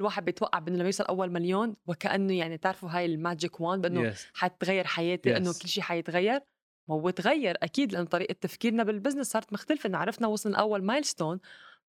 [0.00, 4.12] الواحد بيتوقع بأنه لما يوصل أول مليون وكأنه يعني تعرفوا هاي ال magic wand بأنه
[4.12, 4.16] yes.
[4.34, 5.62] حتغير حياتي إنه Yes.
[5.62, 6.40] كل شيء حيتغير
[6.88, 11.40] ما هو تغير أكيد لأنه طريقة تفكيرنا بالبزنس صارت مختلفة إنه عرفنا وصلنا اول milestone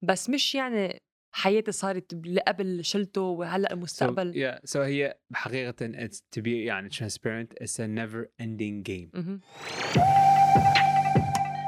[0.02, 1.02] بس مش يعني
[1.34, 4.70] حياتي صارت اللي قبل شلته وهلأ So, المستقبل yeah.
[4.70, 9.40] so هي بحقيقة it's to be يعني transparent it's a never ending game.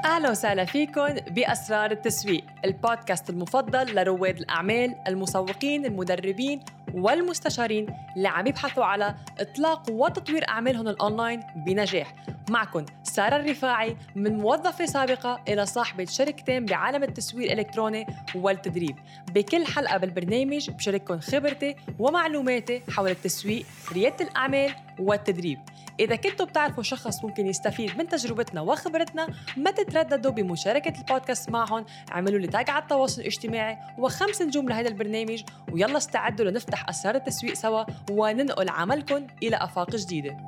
[0.04, 6.60] أهلا وسهلا فيكم بأسرار التسويق البودكاست المفضل لرواد الأعمال المسوقين المدربين
[6.94, 12.14] والمستشارين اللي عم يبحثوا على إطلاق وتطوير أعمالهم الأونلاين بنجاح.
[12.50, 18.96] معكم سارة الرفاعي من موظفة سابقة إلى صاحبة شركتين بعالم التسويق الإلكتروني والتدريب.
[19.34, 25.58] بكل حلقة بالبرنامج بشارككم خبرتي ومعلوماتي حول التسويق ريادة الأعمال والتدريب.
[26.00, 32.38] إذا كنتوا بتعرفوا شخص ممكن يستفيد من تجربتنا وخبرتنا ما تترددوا بمشاركة البودكاست معهم اعملوا
[32.38, 35.42] لي تاج على التواصل الاجتماعي وخمس نجوم لهذا البرنامج
[35.72, 40.46] ويلا استعدوا لنفتح أسرار التسويق سوا وننقل عملكم إلى آفاق جديدة.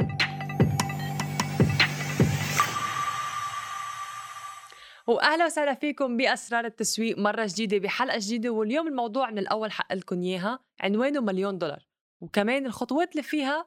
[5.07, 10.23] وأهلا وسهلا فيكم بأسرار التسويق مرة جديدة بحلقة جديدة واليوم الموضوع من الأول حق لكم
[10.23, 11.87] إياها عنوانه مليون دولار.
[12.21, 13.67] وكمان الخطوات اللي فيها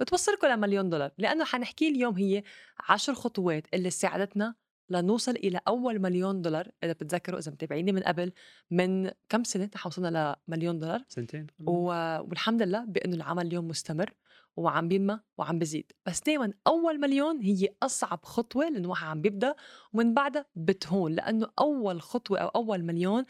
[0.00, 1.10] بتوصلكم لمليون دولار.
[1.18, 2.42] لأنه حنحكي اليوم هي
[2.88, 4.54] عشر خطوات اللي ساعدتنا
[4.90, 8.32] لنوصل إلى أول مليون دولار إذا بتتذكروا إذا متابعيني من قبل
[8.70, 11.04] من كم سنة؟ نحن وصلنا لمليون دولار.
[11.08, 11.84] سنتين؟ و...
[12.20, 14.10] والحمد لله بأنه العمل اليوم مستمر
[14.56, 15.92] وعم بينمى وعم بزيد.
[16.06, 19.54] بس دائما أول مليون هي أصعب خطوة لأنه واحد عم بيبدأ
[19.92, 23.24] ومن بعدها بتهون لأنه أول خطوة أو أول مليون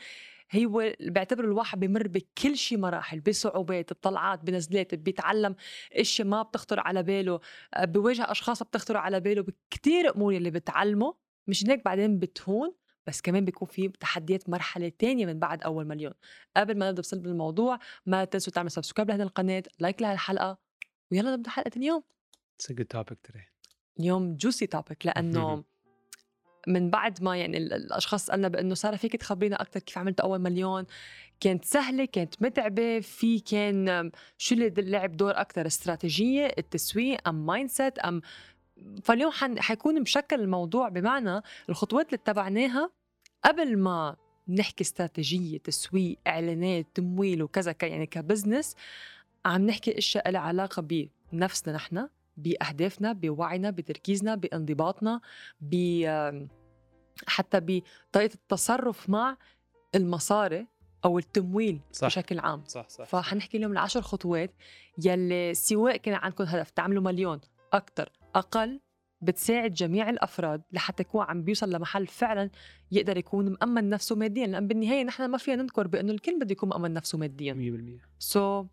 [0.56, 5.56] هو بعتبر الواحد بمر بكل شيء مراحل بصعوبات بطلعات بنزلات بيتعلم
[5.92, 7.40] اشياء ما بتخطر على باله
[7.74, 11.14] آه، بواجه أشخاص بتخطر على باله بكتير أمور اللي بتعلمه
[11.46, 12.74] مش هيك بعدين بتهون
[13.06, 16.12] بس كمان بيكون في تحديات مرحلة تانية من بعد أول مليون
[16.56, 20.58] قبل ما نبدأ بصلب الموضوع ما تنسوا تعملوا subscribe لهذه القناة like لهالحلقه
[21.12, 22.02] ويلا نبدأ حلقة اليوم
[22.62, 23.52] It's a good topic today.
[24.00, 25.64] اليوم juicy topic لأنه
[26.68, 30.38] من بعد ما يعني ال- الأشخاص سألنا بأنه سارة فيك تخبرينا أكثر كيف عملت أول
[30.38, 30.86] مليون؟
[31.40, 37.98] كانت سهلة كانت متعبة في كان شو اللي لعب دور أكثر استراتيجية التسويق أم mindset
[37.98, 38.20] أم
[39.02, 42.90] فاليوم حيكون مشكل الموضوع بمعنى الخطوات اللي اتبعناها
[43.44, 44.16] قبل ما
[44.48, 48.76] نحكي استراتيجية تسويق إعلانات تمويل وكذا يعني ك business
[49.44, 52.08] عم نحكي أشياء لها علاقة بنفسنا نحن.
[52.36, 55.20] بأهدافنا بوعينا بتركيزنا بانضباطنا
[55.60, 56.04] ب
[57.26, 59.36] حتى بطريقه التصرف مع
[59.94, 60.66] المصاري
[61.04, 62.06] أو التمويل صح.
[62.06, 62.64] بشكل عام.
[62.66, 64.54] صح صح فحنحكي اليوم العشر خطوات
[65.04, 67.40] يلي سواء كان عندكم هدف تعملوا مليون
[67.72, 68.80] أكثر أقل
[69.20, 72.50] بتساعد جميع الأفراد لحتى يكون عم بيوصل لمحل فعلا
[72.92, 74.46] يقدر يكون مأمن نفسه ماديا.
[74.46, 77.54] لأن بالنهاية نحن ما فينا ننكر بأنه الكل بده يكون مأمن نفسه ماديا.
[78.00, 78.66] 100% سو so,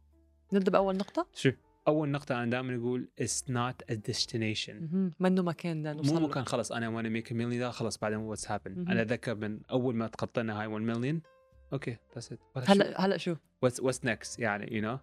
[0.53, 1.53] نبدأ بأول نقطة؟ شوف
[1.88, 5.13] أول نقطة أنا دائما it's not a destination مهم.
[5.19, 6.28] منه مكان نوصل مو.
[6.28, 8.90] مكان خلص I wanna make million خلص بعدين what happen مهم.
[8.90, 11.22] أنا أتذكر من أول ما تخطينا هاي 1 مليون
[11.74, 12.34] okay بس
[12.68, 15.00] هلا هلا شو what's what's next يعني you know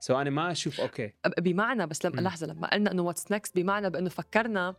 [0.00, 2.20] so أنا ما أشوف okay أب- بمعنى بس لما.
[2.20, 4.74] لحظة لما قلنا إنه what's next بمعنى بإنه فكرنا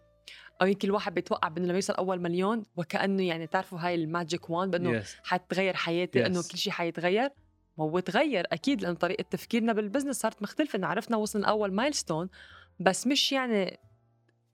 [0.61, 4.49] أو يمكن الواحد بيتوقع بإنه لما يوصل أول مليون وكأنه يعني تعرفوا هاي ال magic
[4.49, 5.05] wand بإنه Yes.
[5.23, 6.25] حتغير حياتي Yes.
[6.25, 7.29] انه كل شيء حيتغير
[7.77, 10.77] ما هو تغير أكيد لأن طريقة تفكيرنا بال business صارت مختلفة.
[10.77, 12.29] انه عرفنا وصلنا أول milestone
[12.79, 13.79] بس مش يعني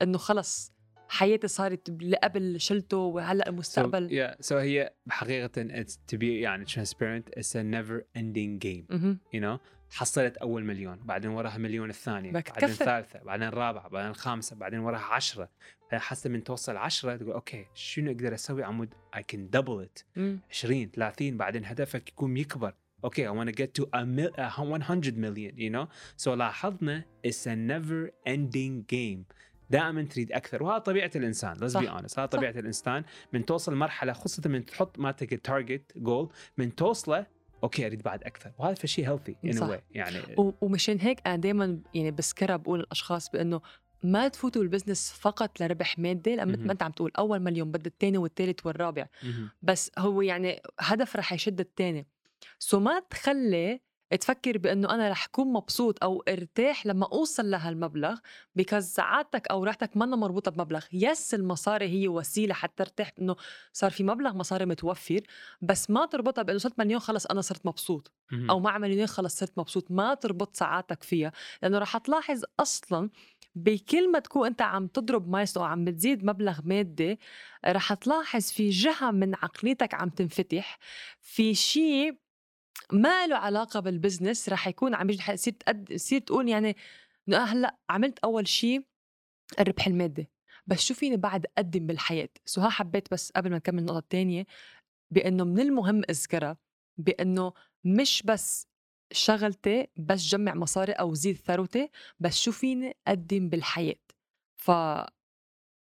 [0.01, 0.73] إنه خلص
[1.09, 6.65] حياتي صارت اللي قبل شلته وهلأ So, المستقبل yeah, so هي it's to be يعني
[6.65, 8.85] transparent it's a never ending game.
[8.89, 9.19] مهم.
[9.35, 9.59] you know
[9.91, 12.83] حصلت أول مليون بعدين وراها مليون الثانية بدك بعدين تكبر.
[12.83, 15.49] الثالثة بعدين الرابعة بعدين الخامسة بعدين وراها عشرة.
[15.91, 20.03] حتى من توصل عشرة تقول okay شنو أقدر أسوي؟ عمود can double it.
[20.15, 20.39] مم.
[20.51, 22.73] 20 30 بعدين هدفك يكون يكبر.
[23.03, 25.87] okay I want to get to a, mil- a 100 million you know?
[26.23, 29.23] So لاحظنا it's a never ending game.
[29.69, 31.81] دائما تريد أكثر وهذا طبيعة الإنسان let's صح.
[31.81, 33.03] be honest هذا طبيعة الإنسان.
[33.33, 37.25] من توصل مرحلة خاصه من تحط ما target goal من توصله
[37.63, 38.51] okay أريد بعد أكثر.
[38.57, 40.15] وهذا في شيء healthy way يعني
[40.61, 43.61] ومشان هيك أنا دائما يعني بسكرها بقول للأشخاص بأنه
[44.03, 46.47] ما تفوتوا ال business فقط لربح مادي مهم.
[46.67, 49.07] ما أنت عم تقول أول مليون بدي الثاني والثالث والرابع.
[49.23, 49.49] مهم.
[49.61, 52.07] بس هو يعني هدف رح يشد الثاني
[52.59, 53.81] so ما تخلي
[54.21, 58.17] تفكر بأنه أنا رح أكون مبسوط أو ارتاح لما أوصل لهالمبلغ
[58.55, 63.35] because سعادتك أو راحتك منا مربوطة بمبلغ yes المصاري هي وسيلة حتى ترتاح إنه
[63.73, 65.21] صار في مبلغ مصاري متوفر
[65.61, 68.11] بس ما تربطها بأنه صرت مليون خلص أنا صرت مبسوط.
[68.49, 71.31] أو مع مليونين خلص صرت مبسوط ما تربط سعادتك فيها
[71.61, 73.09] لأنه رح تلاحظ أصلا
[73.55, 77.19] بكل ما تكون أنت عم تضرب milestone أو عم بتزيد مبلغ مادي
[77.65, 80.79] رح تلاحظ في جهة من عقليتك عم تنفتح
[81.21, 82.17] في شيء
[82.91, 86.75] ما له علاقة بال business رح يكون عم يجي تقد تصير تقول يعني
[87.29, 88.83] إنه هلأ عملت أول شيء
[89.59, 90.29] الربح المادي
[90.67, 94.45] بس شو فيني بعد أقدم بالحياة؟ so ها حبيت بس قبل ما نكمل النقطة الثانية
[95.11, 96.57] بأنه من المهم أذكرها
[96.97, 97.53] بأنه
[97.83, 98.67] مش بس
[99.11, 101.89] شغلتي بس جمع مصاري أو زيد ثروتي
[102.19, 103.95] بس شو فيني أقدم بالحياة.
[104.57, 104.71] ف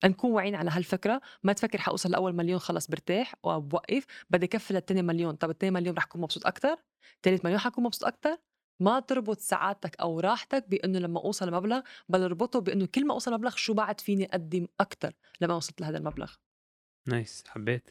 [0.10, 1.22] نكون واعيين على هالفكرة.
[1.44, 5.36] ما تفكر حوصل لأول مليون خلص برتاح وبوقف بدي كفي للثاني مليون.
[5.36, 6.78] طب الثاني مليون رح اكون مبسوط أكثر
[7.24, 8.38] ثالث مليون حكون مبسوط أكثر
[8.82, 13.34] ما تربط سعادتك أو راحتك بأنه لما أوصل لمبلغ بل اربطه بأنه كل ما أوصل
[13.34, 16.34] مبلغ شو بعد فيني أقدم أكثر لما وصلت لهذا المبلغ.
[17.08, 17.44] nice.
[17.48, 17.90] حبيت.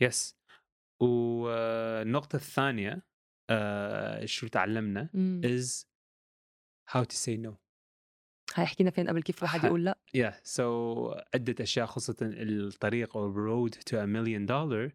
[0.00, 0.36] yes.
[1.02, 3.02] والنقطة الثانية
[3.50, 5.40] آه شو تعلمنا مم.
[5.44, 5.84] is
[6.90, 7.63] how to say
[8.54, 10.34] no هاي حكينا فين قبل كيف واحد ح- يقول لأ؟ yeah.
[10.56, 10.60] So
[11.34, 14.92] عدة أشياء خاصة الطريق أو road to a million dollar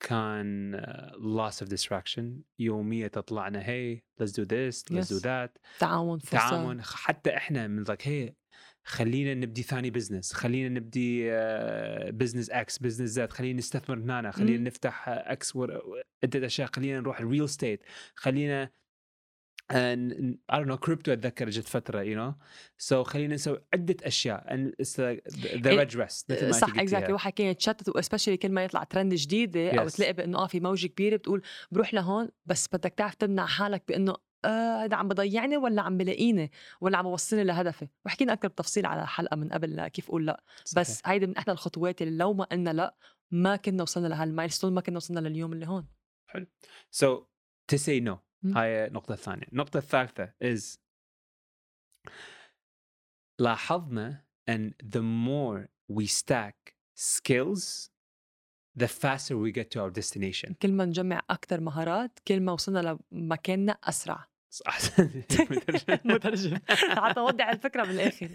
[0.00, 2.22] كان آه، lots of distraction.
[2.58, 5.22] يومية تطلعنا hey let's do this let's do Yes.
[5.22, 5.50] that.
[5.78, 6.30] تعاون فرصة.
[6.38, 6.82] تعاون.
[6.82, 8.34] حتى إحنا من like هي
[8.84, 11.30] خلينا نبدي ثاني business خلينا نبدي
[12.12, 14.64] business X business Z خلينا نستثمر هنا خلينا مم.
[14.64, 15.56] نفتح X
[16.24, 16.68] عدة أشياء.
[16.76, 17.82] خلينا نروح ال real estate
[18.14, 18.70] خلينا
[19.70, 22.34] آه، ن- I don't know crypto أتذكر جت فترة you know
[22.78, 25.32] so خلينا نسوي عدة أشياء and it's the,
[25.62, 26.82] the إيه، rat race مثل ما صح أنت قلتيها.
[26.82, 29.92] exactly كان يتشتت و especially كل ما يطلع ترند جديدة أو Yes.
[29.96, 34.14] تلاقي بأنه آه في موجة كبيرة بتقول بروح لهون بس بدك تعرف تمنع حالك بأنه
[34.44, 36.50] آه هذا عم بضيعني ولا عم بلاقيني
[36.80, 40.42] ولا عم بوصلني لهدفي وحكينا أكثر بتفصيل على حلقة من قبل كيف أقول لا
[40.76, 41.08] بس صحيح.
[41.10, 42.96] هيدي من إحدى الخطوات اللي لو ما قلنا لا
[43.30, 45.86] ما كنا وصلنا لهالمايلستون ما كنا وصلنا لليوم اللي هون
[47.00, 47.06] So
[47.72, 48.14] to say no.
[48.44, 50.78] هاي النقطة الثانية، النقطة الثالثة is
[53.40, 57.90] لاحظنا إن the more we stack skills
[58.76, 60.54] the faster we get to our destination.
[60.62, 64.28] كل ما نجمع أكثر مهارات كل ما وصلنا لمكاننا أسرع.
[64.68, 65.22] أحسن.
[66.04, 66.58] مترجم.
[67.04, 68.28] حتى اوضح الفكرة بالآخر.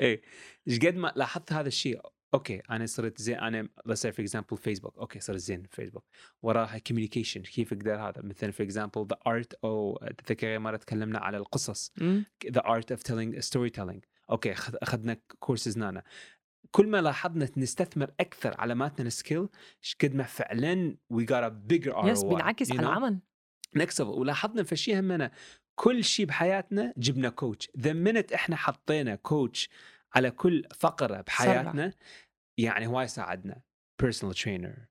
[0.00, 0.22] إيه.
[0.68, 2.00] إيش قد ما لاحظت هذا الشيء
[2.34, 6.04] okay أنا صرت زين أنا say for example فيسبوك okay صرت زين فيسبوك
[6.42, 11.36] وراها communication كيف أقدر هذا؟ مثلا for example the art أو تذكر مرة تكلمنا على
[11.36, 11.92] القصص.
[11.96, 12.24] مم.
[12.46, 14.00] the art of telling storytelling
[14.30, 14.52] okay
[14.82, 16.02] أخذنا كورسز نانا
[16.70, 19.48] كل ما لاحظنا نستثمر أكثر علاماتنا ال skill
[19.84, 22.80] إيش قد ما فعلا we got a bigger ROI yes بينعكس على?
[22.80, 23.18] العمل.
[23.76, 25.30] نكسب ولاحظنا في شيء همنا
[25.74, 29.68] كل شيء بحياتنا جبنا coach the minute إحنا حطينا coach
[30.14, 31.92] على كل فقرة بحياتنا
[32.58, 33.60] يعني هواي ساعدنا.
[34.00, 34.86] personal trainer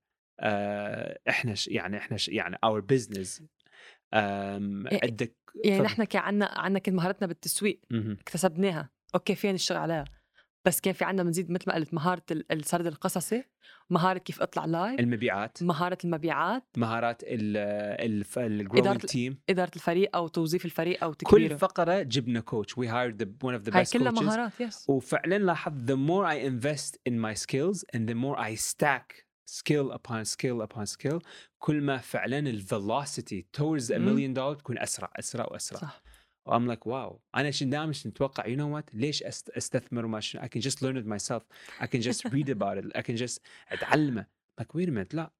[1.30, 3.44] إحنا ش يعني إحنا ش يعني or business
[4.14, 5.36] عندك
[5.66, 5.84] يعني.
[5.84, 7.82] نحن كان عنا عنا كل مهارتنا بالتسويق.
[7.94, 8.90] اكتسبناها.
[9.16, 10.06] okay فينا نشتغل عليها؟
[10.66, 13.44] بس كان في عنا مزيد مثل ما قلت مهارة ال- السرد القصصي
[13.90, 15.64] مهارة كيف أطلع live المبيعات.
[15.64, 16.64] مهارة المبيعات.
[16.78, 21.56] مهارات ال- team إدارة الفريق أو توظيف الفريق أو كل تكبيره.
[21.56, 24.22] فقرة جبنا coach we hired one of the هاي best كلها coaches.
[24.24, 28.56] مهارات yes وفعلا لاحظ the more I invest in my skills and the more I
[28.74, 31.20] stack skill upon skill upon skill
[31.58, 35.80] كل ما فعلا ال velocity towards a million dollar تكون أسرع أسرع وأسرع.
[35.80, 36.02] صح.
[36.50, 40.42] و I'm like wow أنا شن دائما أتوقع you know what ليش أستثمر وما شنو؟
[40.42, 41.44] I can just learn it myself.
[41.82, 42.98] I can just read about it.
[42.98, 43.40] I can just
[43.72, 44.26] أتعلمه.
[44.62, 45.14] Like wait a minute.
[45.14, 45.32] لا.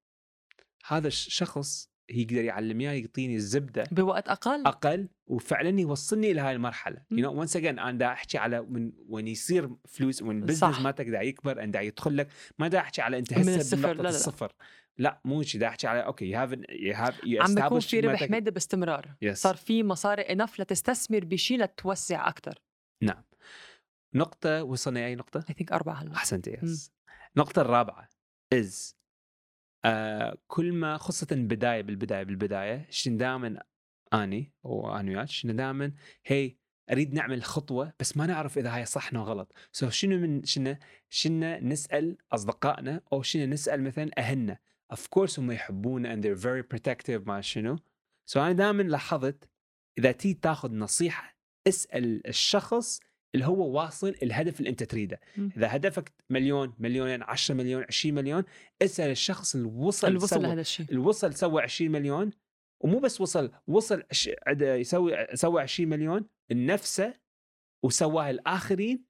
[0.86, 4.66] هذا الشخص يقدر يعلم إياه يعطيني الزبدة بوقت أقل.
[4.66, 6.98] أقل وفعلا يوصلني إلى هاي المرحلة.
[6.98, 7.24] You مم.
[7.24, 10.80] know once again أنا دا أحكي على من وين يصير فلوس وين business.
[10.80, 12.28] ما تقدر يكبر دا يدخل لك.
[12.60, 14.10] ما دا أحكي على أنت من هسه بنقطة.
[14.10, 14.52] الصفر.
[15.00, 18.00] لا مو شيء دا أحكي على okay you have you have you عم بيكون في
[18.00, 19.16] ربح تك- مادي باستمرار.
[19.26, 19.32] Yes.
[19.32, 22.62] صار في مصاري enough لتستثمر بشيء لتوسع أكثر
[23.04, 23.24] نعم.
[24.16, 26.14] نقطة وصلنا اي نقطة؟ I think أربعة هلأ.
[26.16, 26.92] أحسنت yes
[27.36, 28.10] النقطه الرابعة
[28.54, 28.96] is
[29.86, 33.64] آه كل ما خاصه بداية بالبداية بالبداية شن دائما
[34.14, 35.94] أني وأنا وياك شنو دائما
[36.26, 36.56] هي
[36.92, 39.54] أريد نعمل خطوة بس ما نعرف إذا هاي صح أو غلط.
[39.72, 40.76] so so شنو من شنو
[41.10, 44.58] شنو نسأل أصدقائنا أو شنو نسأل مثلا أهلنا.
[44.92, 47.76] of course هم يحبونا and they're very protective ما شنو.
[48.26, 49.50] so so أنا دائما لاحظت
[49.98, 53.00] إذا تي تاخذ نصيحة اسأل الشخص
[53.36, 55.20] اللي هو واصل الهدف اللي أنت تريده.
[55.38, 55.52] مم.
[55.58, 58.44] إذا هدفك مليون مليونين 10 مليون 20 مليون
[58.82, 60.86] اسأل الشخص اللي وصل اللي وصل لهذا الشيء.
[60.90, 62.32] اللي وصل سوى 20 مليون
[62.80, 64.04] ومو بس وصل وصل
[64.62, 67.14] يسوي سوى 20 مليون لنفسه
[67.84, 69.06] وسواها الاخرين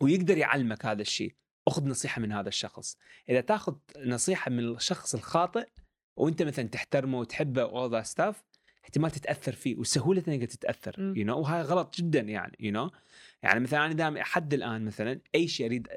[0.00, 1.34] ويقدر يعلمك هذا الشيء
[1.68, 5.68] أخذ نصيحة من هذا الشخص إذا تاخذ نصيحة من الشخص الخاطئ
[6.16, 8.36] وأنت مثلا تحترمه وتحبه all that stuff
[8.84, 11.00] احتمال تتأثر فيه وسهولة إنك تتأثر.
[11.00, 11.36] you you know?
[11.36, 12.94] وهاي غلط جدا يعني you you know?
[13.44, 15.88] يعني مثلا أنا دائما حد الآن مثلا أي شيء أريد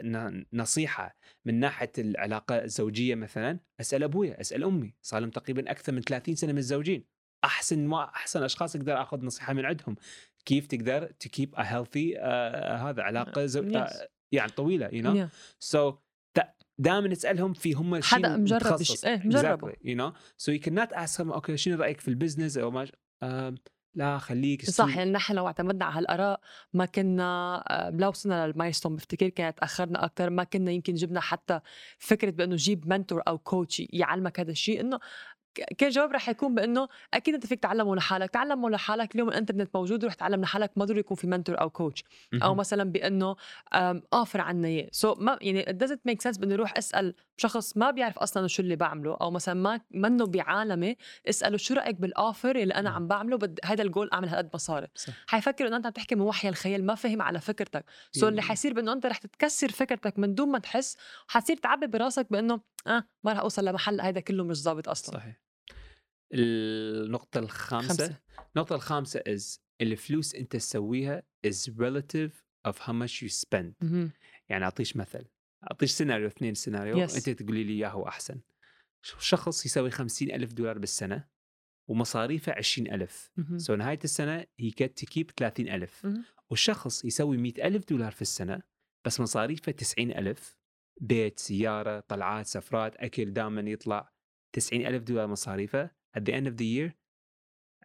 [0.54, 6.02] نصيحة من ناحية العلاقة الزوجية مثلا أسأل أبويا أسأل أمي صار لهم تقريبا أكثر من
[6.02, 7.04] 30 سنة متزوجين
[7.44, 9.96] أحسن ما أحسن أشخاص أقدر آخذ نصيحة من عندهم
[10.46, 13.72] كيف تقدر ت keep a healthy هذا علاقة زو...
[13.72, 13.76] Yes.
[13.76, 15.28] آه يعني طويلة you?
[15.28, 15.30] Yeah.
[15.60, 15.94] so
[16.80, 19.72] دائما نسالهم في هم شنو حدا مجرب مجربه.
[19.72, 22.72] exactly, you know so you cannot ask them okay شنو رأيك في ال business أو
[22.72, 22.88] ما
[23.98, 26.40] لا خليك صح يعني نحن لو اعتمدنا على هالآراء
[26.74, 31.20] ما كنا آه، لو وصلنا لل milestone بفتكر كانت اخرنا أكثر ما كنا يمكن جبنا
[31.20, 31.60] حتى
[31.98, 35.00] فكرة بأنه جيب mentor أو coach يعلمك هذا الشيء إنه
[35.78, 40.04] كان جواب رح يكون بأنه أكيد أنت فيك تعلمه لحالك تعلمه لحالك اليوم الإنترنت موجود
[40.06, 42.04] روح تعلم لحالك ما ضروري يكون في mentor أو coach
[42.44, 42.56] أو.
[42.56, 43.36] مثلا بأنه
[44.14, 47.92] offer عنا إياه so ما يعني it doesn't make sense بأنه روح أسأل شخص ما
[47.92, 50.96] بيعرف أصلا شو اللي بعمله أو مثلا ما منه بعالمة
[51.30, 52.96] اسأله شو رأيك بال offer اللي أنا مم.
[52.96, 54.88] عم بعمله بد هذا الجول أعمل هالقد مصاري.
[55.28, 58.48] حيفكر إنه أنت عم تحكي من وحي الخيال ما فهم على فكرتك so اللي مم.
[58.48, 60.98] حيصير بإنه أنت رح تتكسر فكرتك من دون ما تحس
[61.30, 65.42] وحتصير تعبي براسك بإنه آه ما رح أوصل لمحل هذا كله مش ظابط أصلا صحيح
[66.34, 68.16] النقطة الخامسة خمسة.
[68.56, 72.32] النقطة الخامسة is الفلوس أنت تسويها is relative
[72.68, 74.12] of how much you spend مهم.
[74.50, 75.26] يعني أعطيش مثل
[75.64, 77.08] أعطيش سيناريو اثنين سيناريو.
[77.08, 77.16] Yes.
[77.16, 78.42] أنت تقولي لي إياه هو أحسن.
[79.02, 81.28] شخص يسوي خمسين ألف دولار بالسنة
[81.90, 83.32] ومصاريفه عشرين ألف.
[83.58, 86.06] سو نهاية السنة get to keep 30 ألف.
[86.06, 86.26] مهم.
[86.50, 88.62] والشخص يسوي مئة ألف دولار في السنة
[89.06, 90.58] بس مصاريفه 90 ألف.
[91.02, 94.14] بيت سيارة طلعات سفرات أكل دائما يطلع
[94.54, 95.92] 90 ألف دولار مصاريفه.
[96.18, 96.92] At the end of the year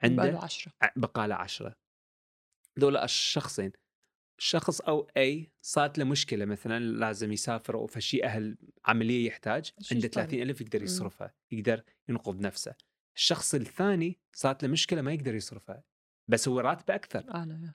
[0.02, 0.72] عنده بقاله عشرة.
[0.96, 1.76] بقاله عشرة.
[2.76, 3.72] دول الشخصين.
[4.44, 10.06] شخص أو أي صارت له مشكلة مثلا لازم يسافر أو فشي أهل عملية يحتاج عنده
[10.06, 10.24] يشتغل.
[10.24, 10.84] 30 ألف يقدر مم.
[10.84, 12.74] يصرفها يقدر ينقذ نفسه
[13.16, 15.84] الشخص الثاني صارت له مشكلة ما يقدر يصرفها
[16.28, 17.22] بس هو راتبه أكثر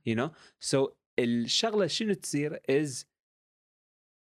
[0.09, 0.29] you know
[0.75, 3.05] so الشغلة شنو تصير is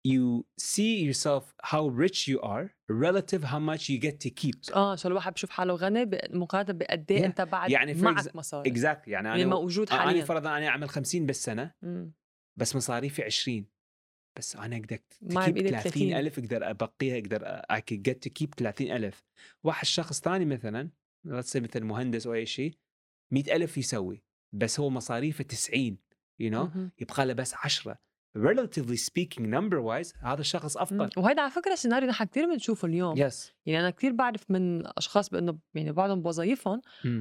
[0.08, 4.96] you see yourself how rich you are relative how much you get to keep آه
[4.96, 7.24] سو الواحد بشوف حاله غني مقارنة بقد إيه Yeah.
[7.24, 10.88] أنت بعد يعني معك مصاري exactly يعني يعني أنا موجود أنا حاليا فرضا أنا أعمل
[10.88, 12.12] 50 بالسنة مم.
[12.58, 13.64] بس مصاريفي 20
[14.38, 16.12] بس أنا أقدر تكيب بإيدي 30 30.
[16.12, 17.60] ألف أقدر أبقيها أقدر
[18.08, 19.24] get to keep 30 ألف
[19.64, 20.90] واحد شخص ثاني مثلا
[21.26, 22.74] let's say مثل مهندس أو أي شيء
[23.32, 24.22] 100 ألف يسوي
[24.52, 25.96] بس هو مصاريفه 90
[26.42, 26.78] you know.
[26.98, 27.98] يبقى له بس 10
[28.38, 30.76] relatively speaking number wise هذا الشخص.
[30.76, 31.10] أفضل.
[31.16, 33.18] وهيدا على فكرة سيناريو نحن كثير بنشوفه اليوم.
[33.18, 36.80] yes يعني أنا كثير بعرف من أشخاص بأنه يعني بعضهم بوظايفهم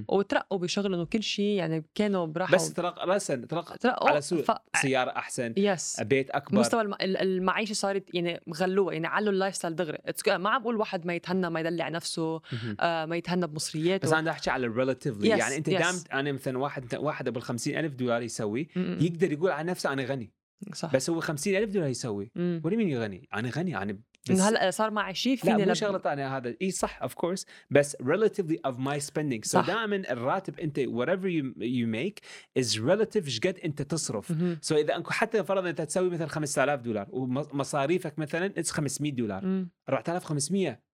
[0.09, 2.55] وترقوا بشغلهم وكل شيء يعني كانوا براحوا.
[2.55, 4.51] بس ترق راسا ترق ترقوا على سوق ف...
[4.81, 6.59] سيارة أحسن yes بيت أكبر.
[6.59, 6.93] مستوى الم...
[6.93, 9.97] ال- المعيشة صارت يعني غلوها يعني علوا ال lifestyle دغري.
[10.27, 12.41] ما عم بقول واحد ما يتهنى ما يدلع نفسه.
[12.79, 14.07] آه ما يتهنى بمصرياته.
[14.07, 15.73] بس أنا أحكي على ال relatively Yes, يعني أنت yes.
[15.79, 18.67] دام أنا مثلا واحد واحد ابو 50 ألف دولار يسوي.
[18.75, 20.31] يقدر يقول عن نفسه أنا غني.
[20.73, 20.93] صح.
[20.93, 22.31] بس هو 50 ألف دولار يسوي.
[22.35, 23.97] ولا مين غني أنا غني أنا
[24.29, 26.55] بس هلأ صار معي شيء لا فيني مو لب- شغلة ثانية هذا.
[26.61, 29.41] إي صح of course بس relatively of my spending.
[29.45, 29.67] So صح.
[29.67, 32.19] دائما الراتب أنت whatever you, you make
[32.63, 34.33] is relative إيش قد أنت تصرف.
[34.61, 39.45] so إذا انكو حتى فرضا أنت تسوي مثلا 5000 دولار ومصاريفك مثلا it's 500 دولار.
[39.45, 39.69] مم.
[39.89, 40.86] 4500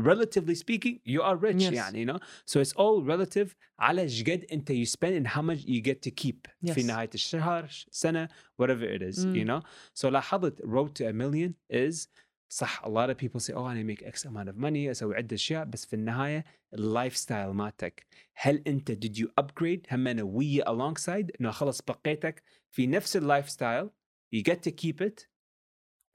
[0.00, 1.72] relatively speaking you are rich Yes.
[1.72, 5.42] يعني you know so it's all relative على ايش قد انت you spend and how
[5.42, 6.72] much you get to keep Yes.
[6.72, 8.28] في نهايه الشهر ش- سنه
[8.62, 9.36] whatever it is Mm.
[9.36, 9.60] you know
[10.02, 12.06] so لاحظت road to a million is
[12.48, 15.34] صح a lot of people say oh I make X amount of money اسوي عده
[15.34, 20.64] اشياء بس في النهايه اللايف ستايل مالتك هل انت did you upgrade هم انا ويا
[20.64, 23.90] alongside انه خلص بقيتك في نفس اللايف ستايل
[24.36, 25.26] you get to keep it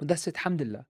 [0.01, 0.85] وذس الحمد لله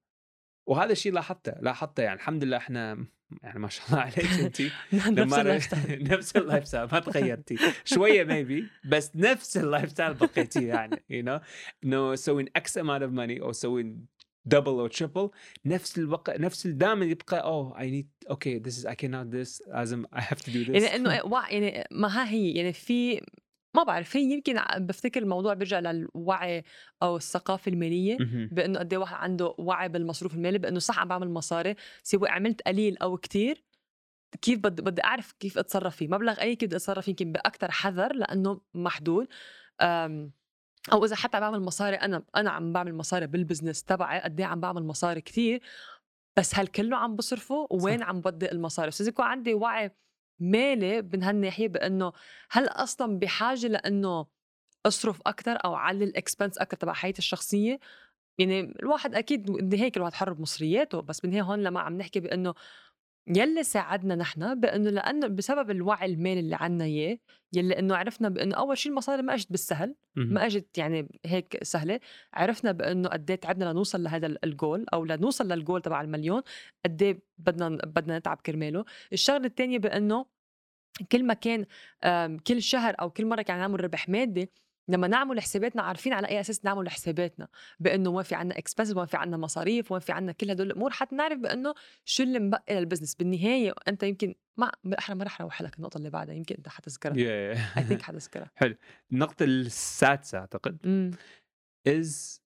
[0.67, 3.07] وهذا الشيء لاحظته لاحظته يعني الحمد لله إحنا
[3.43, 5.55] يعني ما شاء الله عليك انت نفس لما
[6.15, 7.57] نفس ال lifestyle ما تغيرتي.
[7.85, 11.41] شوية maybe بس نفس ال lifestyle بقيتي يعني you know
[11.85, 14.07] إنه سوين X amount of money أو سوين
[14.45, 15.31] double أو triple
[15.65, 20.05] نفس الوقت نفس دائما يبقى اوه اي نيد أوكي ذس از اي كانوت ذس لازم
[20.05, 23.21] I have to do this يعني إنه وع يعني ما ها هي يعني في
[23.77, 26.65] ما بعرف هي يمكن بفتكر الموضوع بيرجع للوعي
[27.03, 28.17] أو الثقافة المالية
[28.53, 32.63] بأنه قد إيه واحد عنده وعي بالمصروف المالي بأنه صح عم بعمل مصاري سواء عملت
[32.63, 33.65] قليل أو كتير
[34.43, 36.09] كيف بدي بدي أعرف كيف أتصرف فيه.
[36.09, 39.27] مبلغ اي كيف بدي أتصرف يمكن باكثر حذر لأنه محدود.
[40.93, 44.41] أو إذا حتى عم بعمل مصاري أنا أنا عم بعمل مصاري بال business تبعي قد
[44.41, 45.63] إيه عم بعمل مصاري كتير
[46.39, 48.89] بس هل كله عم بصرفه وين عم بدي المصاري.
[48.89, 49.91] بس يكون عندي وعي
[50.41, 52.13] مالي من هالناحية بأنه
[52.51, 54.27] هل أصلا بحاجة لأنه
[54.87, 57.81] أصرف أكثر أو علي ال expense أكثر تبع حياتي الشخصية؟
[58.39, 62.55] يعني الواحد أكيد هيك الواحد حر بمصرياته بس هي هون لما عم نحكي بأنه
[63.29, 67.19] يلي ساعدنا نحن بإنه لأنه بسبب الوعي المالي اللي عنا إياه
[67.53, 69.95] يلي إنه عرفنا بإنه أول شيء المصاري ما إجت بالسهل.
[70.17, 72.01] ما إجت يعني هيك سهلة
[72.35, 76.43] عرفنا بإنه قد إيه تعبنا لنوصل لهذا الجول أو لنوصل للجول تبع المليون
[76.85, 80.27] قد إيه بدنا بدنا نتعب كرماله الشغلة الثانية بإنه
[81.13, 81.67] كل ما كان
[82.47, 84.51] كل شهر أو كل مرة كان نعمل ربح مادي
[84.89, 87.49] لما نعمل حساباتنا عارفين على أي أساس نعمل حساباتنا
[87.81, 90.91] بأنه وين في عنا expense وين في عنا مصاريف وين في عنا كل هدول الأمور
[90.91, 91.75] حتى نعرف بأنه
[92.05, 95.99] شو اللي مبقي لل business بالنهاية أنت يمكن ما بالاحرى ما رح أروح لك النقطة
[95.99, 97.15] اللي بعدها يمكن أنت حتذكرها.
[97.17, 98.51] I think حتذكرها.
[99.13, 101.11] النقطة السادسة أعتقد امم.
[101.89, 102.41] is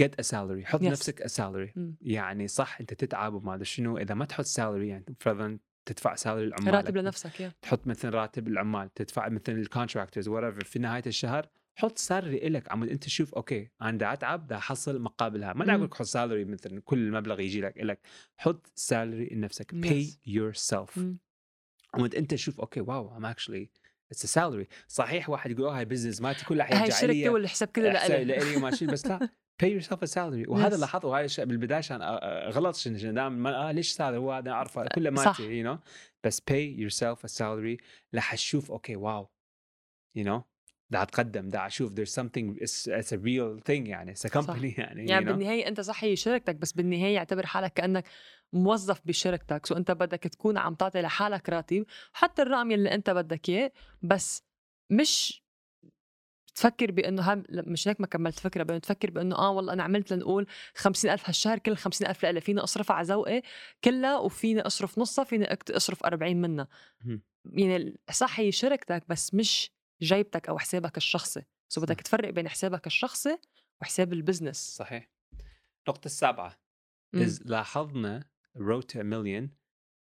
[0.00, 0.64] get a salary.
[0.64, 0.84] حط Yes.
[0.84, 1.76] نفسك a salary.
[1.78, 1.96] مم.
[2.00, 6.26] يعني صح أنت تتعب وما أدري شنو إذا ما تحط salary يعني فرضا تدفع salary
[6.26, 7.52] راتب لعمالك لنفسك yeah.
[7.62, 12.72] تحط مثل راتب العمال تدفع مثل ال contractors whatever في نهاية الشهر حط salary إلك.
[12.72, 15.52] عمود أنت شوف okay أنا دا أتعب دا احصل مقابلها.
[15.52, 15.76] ما دا مم.
[15.78, 18.00] أقول لك حط salary مثلا كل المبلغ يجي لك إلك.
[18.36, 19.74] حط salary لنفسك.
[19.74, 20.28] Yes.
[20.28, 20.98] yourself.
[20.98, 21.18] مم.
[21.94, 23.70] عمود أنت شوف okay wow I'm actually
[24.10, 27.68] it's salary صحيح واحد يقول oh هاي business مالتي كلها هاي حيرجع الشركة لي والحساب
[27.68, 29.28] كله لإلي لإلي وما بس لا.
[29.62, 30.80] pay yourself a salary وهذا Yes.
[30.80, 32.02] لاحظه وهاي الشيء بالبداية عشان
[32.50, 35.26] غلط عشان دائما آه ليش salary هو هذا أعرفه كله صح.
[35.40, 35.78] مالتي you know
[36.24, 37.84] بس pay yourself a salary
[38.14, 39.28] رح تشوف okay wow
[40.14, 40.42] you know
[40.90, 44.78] دا اتقدم دا أشوف there's something it's, it's a real thing يعني it's a company
[44.78, 45.32] يعني يعني you know?
[45.32, 48.04] بالنهاية أنت صح هي شركتك بس بالنهاية اعتبر حالك كأنك
[48.52, 53.48] موظف بشركتك سو أنت بدك تكون عم تعطي لحالك راتب حتى الرقم اللي أنت بدك
[53.48, 54.42] إياه بس
[54.90, 55.43] مش
[56.54, 60.12] تفكر بأنه هم مش هيك ما كملت فكرة بأنه تفكر بأنه آه والله أنا عملت
[60.12, 63.42] لنقول خمسين ألف هالشهر كل خمسين ألف لإلي فيني أصرفها على ذوقي
[63.84, 66.68] كلها وفيني أصرف نصها فيني أصرف 40 منها.
[67.44, 69.70] يعني صح هي شركتك بس مش
[70.02, 71.80] جيبتك أو حسابك الشخصي So.
[71.80, 73.38] بدك تفرق بين حسابك الشخصي
[73.82, 75.10] وحساب ال business صحيح
[75.88, 76.60] النقطه السابعة
[77.12, 77.26] مم.
[77.26, 78.24] is لاحظنا
[78.58, 79.48] a million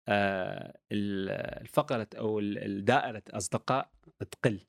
[0.07, 1.29] آه ال-
[1.61, 3.91] الفقرة أو ال- الدائرة أصدقاء
[4.31, 4.59] تقل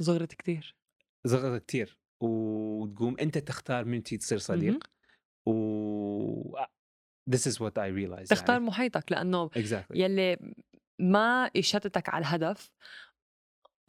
[0.00, 0.76] صغرت كتير
[1.26, 4.90] صغرت كتير وتقوم أنت تختار من تي تصير صديق
[5.46, 6.56] و
[7.30, 8.66] this is what I realized تختار يعني.
[8.66, 10.54] محيطك لأنه exactly يلي
[10.98, 12.70] ما يشتتك على الهدف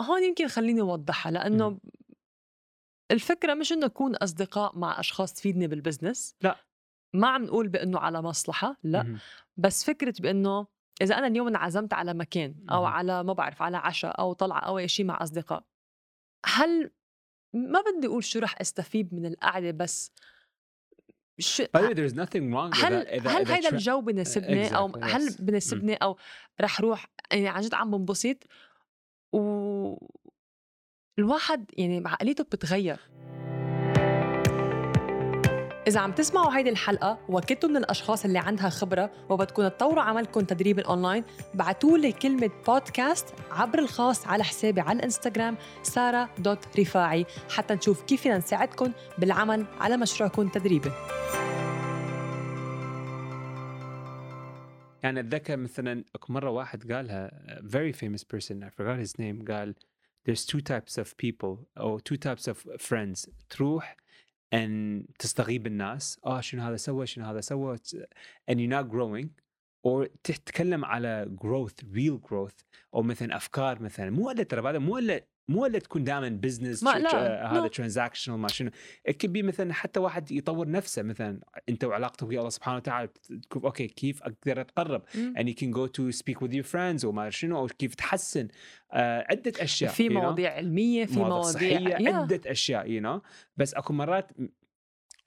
[0.01, 1.79] هون يمكن خليني أوضحها لأنه مم.
[3.11, 6.55] الفكرة مش إنه أكون أصدقاء مع أشخاص تفيدني بالبزنس لا.
[7.13, 9.19] ما عم نقول بإنه على مصلحة لا مهم.
[9.57, 10.67] بس فكرة بإنه
[11.01, 12.85] إذا أنا اليوم انعزمت على مكان أو.
[12.85, 15.63] على ما بعرف على عشاء أو طلعة أو أي شيء مع أصدقاء
[16.53, 16.91] هل
[17.53, 20.11] ما بدي أقول شو رح أستفيد من القعدة بس؟
[21.39, 25.41] شو By there's nothing wrong هل إذا هل هيدا الجو بناسبني أو Exactly, هل yes.
[25.41, 26.17] بناسبني أو
[26.61, 28.37] رح روح؟ يعني عن جد عم بنبسط
[29.33, 29.95] و
[31.19, 32.99] الواحد يعني عقليته بتتغير.
[35.87, 40.79] إذا عم تسمعوا هيدي الحلقة وكنتوا من الأشخاص اللي عندها خبرة وبدكم تطوروا عملكم تدريب
[40.79, 47.73] الأونلاين بعتوا لي كلمة بودكاست عبر الخاص على حسابي على الإنستغرام سارة دوت رفاعي حتى
[47.73, 50.91] نشوف كيف فينا نساعدكم بالعمل على مشروعكم التدريبي
[55.03, 59.75] يعني أتذكر مثلا مرة واحد قالها very famous person I forgot his name قال
[60.29, 64.02] there's two types of people أو two types of friends تروح
[64.53, 67.77] and تستغيب الناس آه شنو هذا سوى شنو هذا سوى
[68.51, 69.27] and you're not growing
[69.87, 72.63] or تتكلم على growth real growth
[72.93, 76.83] أو مثلا أفكار مثلا مو الا ترى بعد مو إلا مو إلا تكون دائما business
[76.83, 77.67] لا، هذا.
[77.67, 78.69] transactional ما شنو
[79.09, 83.09] be مثلا حتى واحد يطور نفسه مثلا أنت وعلاقتك ويا الله سبحانه وتعالى
[83.43, 85.03] تكون okay كيف أقدر أتقرب
[85.37, 88.47] and you can go to speak with your friends وما شنو أو كيف تحسن
[88.91, 90.13] آه عدة أشياء في you know.
[90.13, 92.15] مواضيع علمية في مواضيع مواضيع صحية yeah.
[92.15, 93.21] عدة أشياء you you know.
[93.57, 94.31] بس أكو مرات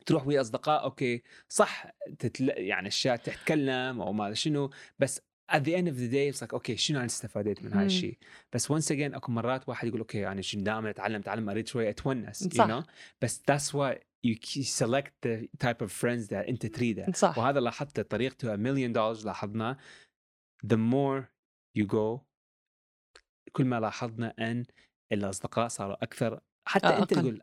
[0.07, 1.87] تروح ويا أصدقاء okay صح
[2.19, 2.49] تتل...
[2.49, 5.21] يعني أشياء تتكلم أو ما شنو بس
[5.53, 7.87] at the end of the day it's like okay شنو أنا استفادت من هاي.
[7.87, 8.19] الشيء
[8.53, 11.91] بس once again أكو مرات واحد يقول okay أنا شنو دائما أتعلم أتعلم أريد شوية
[11.91, 12.69] أتونس you صح.
[12.69, 12.85] know
[13.23, 18.03] بس that's why you select the type of friends that انت تريده صح وهذا لاحظته
[18.03, 19.77] طريقته a million dollars لاحظناه
[20.67, 21.25] the more
[21.79, 22.21] you go
[23.53, 24.65] كل ما لاحظنا أن
[25.13, 27.23] الأصدقاء صاروا أكثر حتى آه، أنت أقل.
[27.23, 27.41] تقول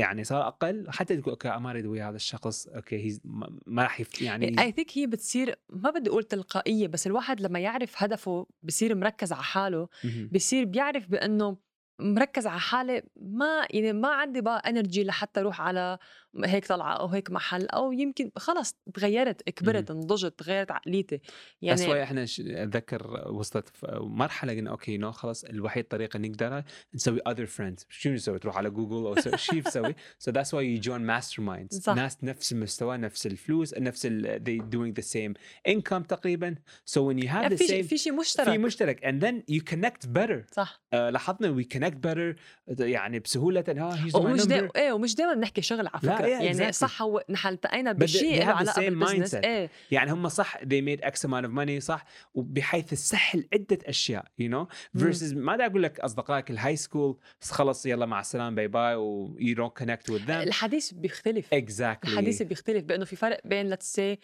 [0.00, 3.82] يعني صار أقل حتى تقول okay ما أريد ويا هذا الشخص okay هي ما ما
[3.82, 4.22] راح يف...
[4.22, 8.94] يعني I think هي بتصير ما بدي أقول تلقائية بس الواحد لما يعرف هدفه بصير
[8.94, 9.88] مركز على حاله.
[10.32, 11.56] بصير بيعرف بأنه
[12.00, 15.98] مركز على حالي ما يعني ما عندي بقى انرجي لحتى أروح على
[16.44, 21.20] هيك طلعة أو هيك محل أو يمكن خلص تغيرت كبرت نضجت تغيرت عقليتي.
[21.62, 23.68] يعني بس إحنا أتذكر وصلت
[24.00, 26.62] مرحلة قلنا okay no خلص الوحيد طريقة نقدر
[26.94, 30.80] نسوي other friends شنو نسوي؟ تروح على جوجل أو شيء تسوي so that's why you
[30.80, 35.34] join masterminds ناس نفس المستوى نفس الفلوس نفس ال they doing the same
[35.72, 36.54] income تقريبا.
[36.90, 39.00] So when you have the same في شيء مشترك في مشترك.
[39.04, 40.52] and then you connect better.
[40.52, 40.80] صح.
[40.94, 42.36] uh, لاحظنا we connect better
[42.80, 43.64] يعني بسهولة.
[43.68, 46.26] ها هيز ومش دايما إيه ومش دائما بنحكي شغل على فكرة.
[46.26, 46.70] لا يعني exactly.
[46.70, 49.70] صح هو نحن التقينا بشيء له علاقه بالبزنس إيه.
[49.90, 54.46] يعني هم صح they made x amount of money صح؟ وبحيث السهل عدة أشياء you
[54.46, 54.66] know
[55.00, 58.94] versus ما دا أقول لك أصدقائك ال high school خلص يلا مع السلامة bye bye
[58.94, 60.30] و you don't connect with them.
[60.30, 61.54] الحديث بيختلف.
[61.54, 62.08] Exactly.
[62.08, 64.18] الحديث بيختلف بأنه في فرق بين let's say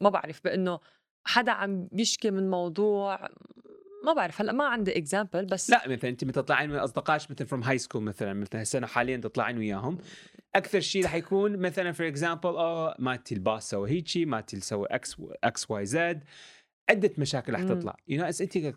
[0.00, 0.80] ما بعرف بأنه
[1.24, 3.28] حدا عم بيشكي من موضوع
[4.06, 7.62] ما بعرف هلأ ما عندي example بس لا مثلا انت تطلعين من أصدقائك مثلا from
[7.62, 9.98] high school مثلا مثلا هسه حاليا تطلعين وياهم.
[10.54, 15.16] أكثر شيء راح يكون مثلا for example آه مالتي الباص سوى هيجي مالتي سوى إكس
[15.44, 16.24] إكس واي زد
[16.90, 17.96] عدة مشاكل راح تطلع.
[18.08, 18.74] you know انت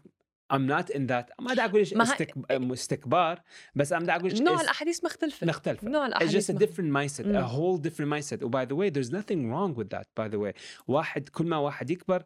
[0.54, 1.42] I'm not in that.
[1.42, 2.34] ما دا أقول استك...
[2.52, 3.42] استكبار
[3.76, 5.48] بس I'm دا أقول نوع الأحاديث مختلفة.
[5.48, 5.90] مختلفة.
[5.90, 7.46] نوع الأحاديث It's just a different mindset مم.
[7.46, 8.44] a whole different mindset.
[8.44, 10.54] و by the way there's nothing wrong with that by the way.
[10.88, 12.24] واحد كل ما واحد يكبر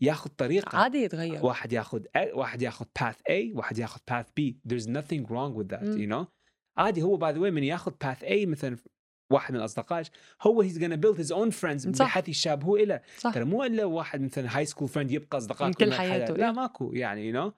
[0.00, 1.46] ياخذ طريقة عادي يتغير.
[1.46, 2.02] واحد ياخذ
[2.32, 4.54] واحد ياخذ path A واحد ياخذ path B.
[4.68, 5.98] There's nothing wrong with that م.
[5.98, 6.26] you know.
[6.78, 8.76] عادي هو by the way من ياخذ path A مثلا
[9.32, 10.06] واحد من اصدقائك
[10.42, 14.56] هو he's gonna build his own friends بحيث يشابهوا له ترى مو إلا واحد مثلا
[14.56, 17.54] high school friend يبقى أصدقاء كل حياته لا ماكو يعني you you know?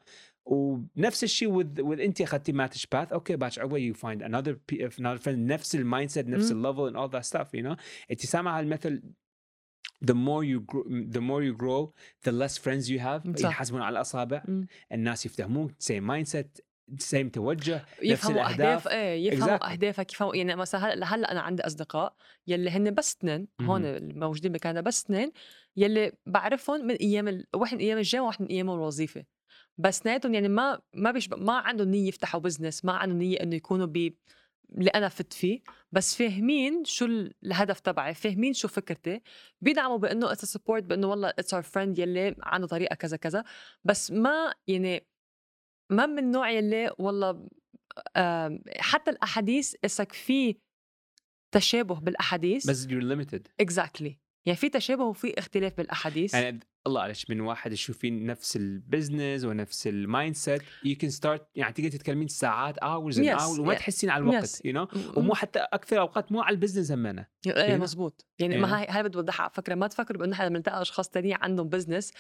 [0.47, 5.29] ونفس الشيء with انت أخذتي such path okay باش عقبه you find another another friend
[5.29, 7.77] نفس ال mindset نفس ال level and all that stuff you know.
[8.11, 9.03] انت سامع هالمثل
[10.05, 11.93] the more you grow the more you grow
[12.25, 13.45] the less friends you have صح.
[13.45, 14.65] ينحسبون على الأصابع م.
[14.93, 16.59] الناس يفتهمون same mindset
[16.99, 19.71] same توجه يفهموا أهداف إيه يفهموا exactly.
[19.71, 22.15] أهدافك يفهموا يعني مثلا هلا هلأ أنا عندي أصدقاء
[22.47, 25.33] يلي هن بس اثنين هون الموجودين بكندا بس اثنين
[25.77, 27.47] يلي بعرفهم من أيام ال...
[27.55, 29.25] واحد من أيام الجامعة وواحد من أيام الوظيفة
[29.79, 33.57] بس اثنيناتهم يعني ما ما بيش ما عندهم نية يفتحوا business ما عندهم نية إنه
[33.57, 34.13] يكونوا ب
[34.79, 35.61] اللي أنا فت فيه
[35.93, 37.05] بس فاهمين شو
[37.45, 39.21] الهدف تبعي فاهمين شو فكرتي.
[39.61, 43.45] بيدعموا بإنه it's support بإنه والله it's our friend يلي عنده طريقة كذا كذا.
[43.85, 45.07] بس ما يعني
[45.91, 47.49] ما من النوع يلي والله
[48.79, 50.57] حتى الأحاديث اسك في
[51.55, 52.67] تشابه بالأحاديث.
[52.71, 53.43] بس you're limited.
[53.61, 54.17] exactly.
[54.47, 56.35] يعني في تشابه وفي اختلاف بالأحاديث.
[56.35, 61.49] يعني الله عليك من واحد تشوفين نفس ال business ونفس ال mindset you can start
[61.55, 65.17] يعني تقدر تتكلمين ساعات hours and hours وما تحسين على الوقت you know?
[65.17, 68.59] ومو حتى أكثر أوقات مو على ال business همنا إيه مزبوط يعني yeah.
[68.59, 71.69] ما هاي هاي بدي أوضحها على فكرة ما تفكروا بأنه إحنا بنلتقى أشخاص ثانيين عندهم
[71.69, 72.13] business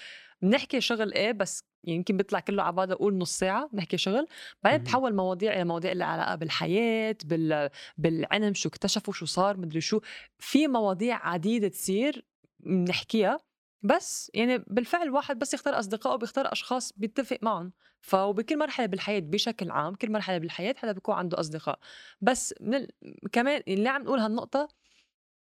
[0.42, 4.26] بنحكي شغل إيه بس يمكن بيطلع كله على بعضه أقول نص ساعة بنحكي شغل.
[4.62, 9.80] بعدين بتحول مواضيع إلى مواضيع اللي علاقة بالحياة بال بالعلم شو اكتشفوا شو صار مدري
[9.80, 10.00] شو.
[10.38, 12.24] في مواضيع عديدة تصير
[12.60, 13.38] بنحكيها.
[13.86, 17.72] بس يعني بالفعل واحد بس يختار اصدقائه بيختار أشخاص بيتفق معهم.
[18.00, 21.78] فبكل مرحلة بالحياة بشكل عام كل مرحلة بالحياة حدا بيكون عنده أصدقاء.
[22.20, 22.88] بس من ال...
[23.32, 24.68] كمان اللي عم نقول هالنقطة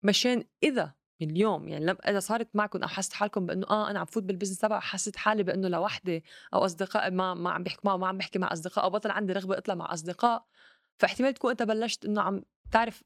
[0.04, 4.06] مشان إذا اليوم يعني لما إذا صارت معكم أو حسيت حالكم بأنه آه أنا عم
[4.06, 6.24] فوت بال business تبع حسيت حالي بأنه لوحدي
[6.54, 9.34] أو أصدقاء ما ما عم بحكي معه ما عم بحكي مع أصدقاء أو بطل عندي
[9.34, 10.46] رغبة أطلع مع أصدقاء
[10.98, 13.04] فاحتمال تكون أنت بلشت إنه عم تعرف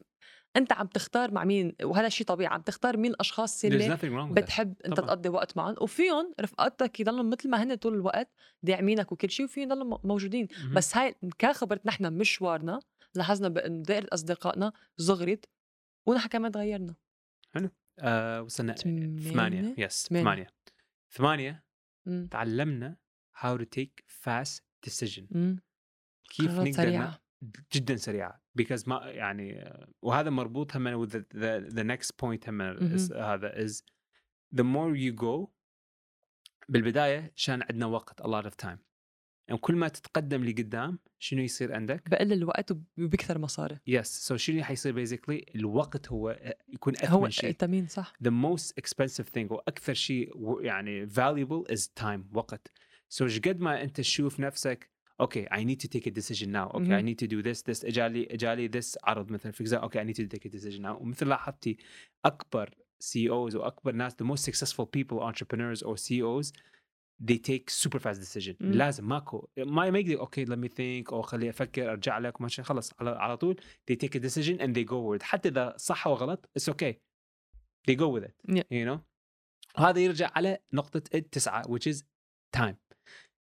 [0.56, 3.98] أنت عم تختار مع مين وهذا شيء طبيعي عم تختار مين الاشخاص اللي
[4.32, 5.08] بتحب أنت طبعا.
[5.08, 5.76] تقضي وقت معهم.
[5.82, 8.30] وفيهم رفقاتك يضلوا مثل ما هن طول الوقت
[8.64, 10.48] داعمينك وكل شيء وفيهم يضلوا موجودين.
[10.64, 10.74] م-م.
[10.74, 12.80] بس هاي كخبرت نحن مشوارنا
[13.16, 15.46] لاحظنا بانه دائره أصدقائنا صغرت
[16.06, 16.96] ونحن كمان تغيرنا.
[17.54, 17.70] حلو.
[18.00, 20.48] آه وصلنا ثمانية؟ يس ثمانية.
[21.12, 21.66] ثمانية.
[22.32, 22.98] تعلمنا
[23.38, 25.24] how to take fast decision.
[26.30, 27.25] كيف نقدر.
[27.74, 28.44] جدا سريعة.
[28.56, 31.24] because ما يعني وهذا مربوط هم the,
[31.70, 32.62] the next point هم
[33.16, 33.82] هذا is
[34.56, 35.50] the more you go
[36.70, 38.78] بالبداية كان عندنا وقت a lot of time.
[39.48, 43.80] يعني كل ما تتقدم لقدام شنو يصير عندك؟ بقل الوقت وبيكثر مصاري.
[43.88, 44.08] Yes.
[44.08, 47.52] So شنو حيصير basically الوقت هو يكون أثمن هو شيء.
[47.52, 48.14] تمين صح.
[48.24, 50.32] The most expensive thing وأكثر شيء
[50.62, 52.72] يعني valuable is time وقت.
[53.10, 56.96] so قد ما أنت تشوف نفسك okay I need to take a decision now okay
[56.96, 59.52] I need to do this this إجالي إجالي this عرض مثلا.
[59.52, 61.78] for example okay I need to take a decision now ومثل لاحظتي
[62.26, 66.54] أكبر CEOs واكبر ناس the most successful people entrepreneurs أو CEOs
[67.20, 68.56] they take super fast decision.
[68.60, 68.76] Mm.
[68.76, 72.64] لازم ماكو ما ما يقدر okay let me think أو خلي أفكر أرجع لك ماشي
[72.64, 73.56] خلص على على طول.
[73.92, 75.24] They take a decision and they go with it.
[75.24, 76.94] حتى إذا صح أو غلط it's okay.
[77.88, 78.34] They go with it.
[78.48, 78.64] Yeah.
[78.72, 79.00] you know
[79.78, 82.04] وهذا يرجع على نقطة التسعة which is
[82.58, 82.76] time.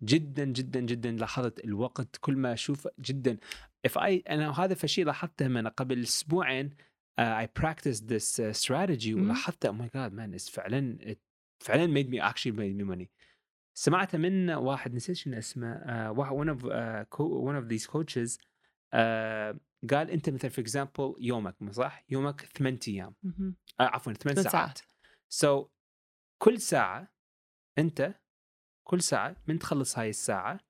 [0.02, 3.38] جدا جدا جدا لاحظت الوقت كل ما أشوف جدا
[3.88, 6.70] if I أنا هذا فشي لاحظته من قبل أسبوعين
[7.20, 9.22] uh, I practiced this uh, strategy مم.
[9.22, 11.18] ولاحظت oh my god man it's فعلا it
[11.64, 13.06] فعلا made me actually made me money
[13.74, 17.04] سمعتها من واحد نسيت شنو اسمه uh, one of uh,
[17.46, 18.38] one of these coaches
[18.94, 19.56] uh,
[19.90, 23.14] قال أنت مثلا for example يومك صح؟ يومك ثمان أيام
[23.80, 24.78] عفوا ثمان ساعات ساعات.
[25.28, 25.68] so,
[26.38, 27.14] كل ساعة
[27.78, 28.19] أنت
[28.84, 30.60] كل ساعة من تخلص هاي الساعة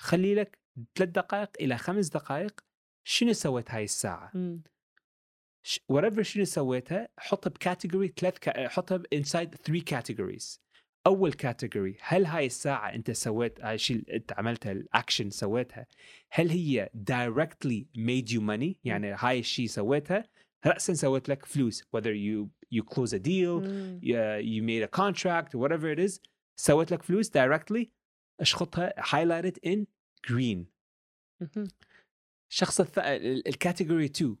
[0.00, 0.58] خلي لك
[0.94, 2.60] ثلاث دقائق إلى خمس دقائق
[3.04, 3.86] شنو سويت هاي.
[5.62, 8.68] ش- whatever شنو سويتها حطها ب category ثلاث كا...
[8.68, 10.58] حطها inside three categories.
[11.06, 15.86] أول category هل هاي الساعة أنت سويت هاي الشيء أنت عملتها الأكشن سويتها
[16.32, 20.24] هل هي directly made you money يعني هاي الشيء سويتها
[20.66, 24.00] رأسا سويت لك فلوس whether you you close a deal مم.
[24.02, 26.18] uh, you made a contract whatever it is.
[26.60, 27.86] سويت لك فلوس directly
[28.40, 29.84] أشخطها highlighted in
[30.26, 30.64] green.
[32.50, 32.98] الشخص الث...
[33.46, 34.36] ال category 2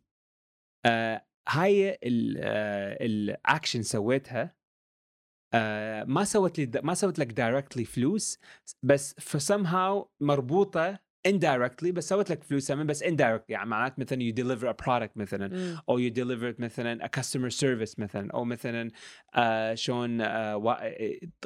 [0.86, 4.56] آه هاي الاكشن سويتها.
[5.54, 8.38] آه ما سوت لي ما سوت لك directly فلوس
[8.82, 9.14] بس
[9.52, 14.64] somehow مربوطة indirectly بس سوت لك فلوس من بس indirect يعني معناته مثلا you deliver
[14.74, 15.76] a product مثلا مم.
[15.88, 18.90] أو you delivered مثلا a customer service مثلا أو مثلا
[19.34, 20.72] آه شلون آه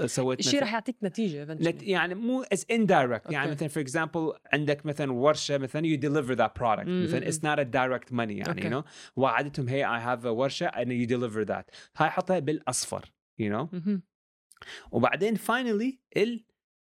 [0.00, 1.82] آه، سويت الشيء مثلاً- رح يعطيك نتيجه نت- eventually.
[1.88, 3.64] يعني مو as indirect يعني okay.
[3.64, 7.36] مثلا for example عندك مثلا ورشه مثلا you deliver that product مم، مثلا مم، it's
[7.38, 8.70] not a direct money يعني okay.
[8.70, 8.86] you know
[9.16, 11.64] وعدتهم hey I have a ورشه and you deliver that
[11.96, 13.04] هاي حطها بالاصفر
[13.42, 14.02] you know مهم.
[14.90, 16.44] وبعدين finally ال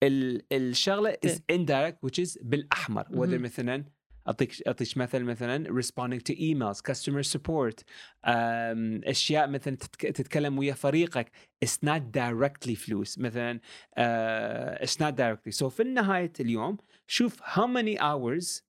[0.03, 3.05] الشغلة is indirect which is بالأحمر.
[3.09, 3.41] مهم.
[3.41, 3.83] مثلا
[4.27, 7.83] أعطيك أعطيك مثل مثلا responding to emails customer support
[8.25, 11.31] أشياء مثلا تتك- تتكلم ويا فريقك.
[11.65, 13.59] It's not directly فلوس مثلا
[13.99, 15.51] uh, it's not directly.
[15.61, 18.61] So في نهايه اليوم شوف how many hours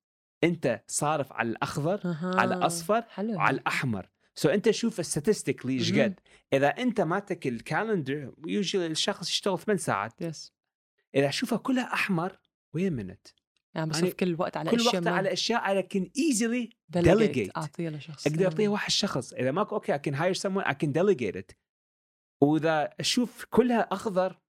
[0.45, 2.33] أنت صارف على الأخضر أها.
[2.41, 3.35] على الأصفر حلو.
[3.37, 4.09] وعلى الأحمر.
[4.35, 5.93] so أنت شوف statistically إيش.
[5.99, 6.21] قد.
[6.53, 10.23] إذا أنت ماتك ال calendar usually الشخص يشتغل 8 ساعات.
[10.23, 10.53] yes
[11.15, 12.39] اذا أشوفها كلها أحمر
[12.75, 13.29] وين منت.
[13.75, 16.71] يعني بصرف يعني كل الوقت على كل أشياء وقت ما على أشياء I can easily
[16.97, 17.51] delegate delegate.
[17.57, 18.69] أعطيها لشخص أقدر أعطيها.
[18.69, 19.33] واحد شخص.
[19.33, 21.55] إذا ماكو okay I can hire someone I can delegate it.
[22.41, 24.41] وإذا أشوف كلها أخضر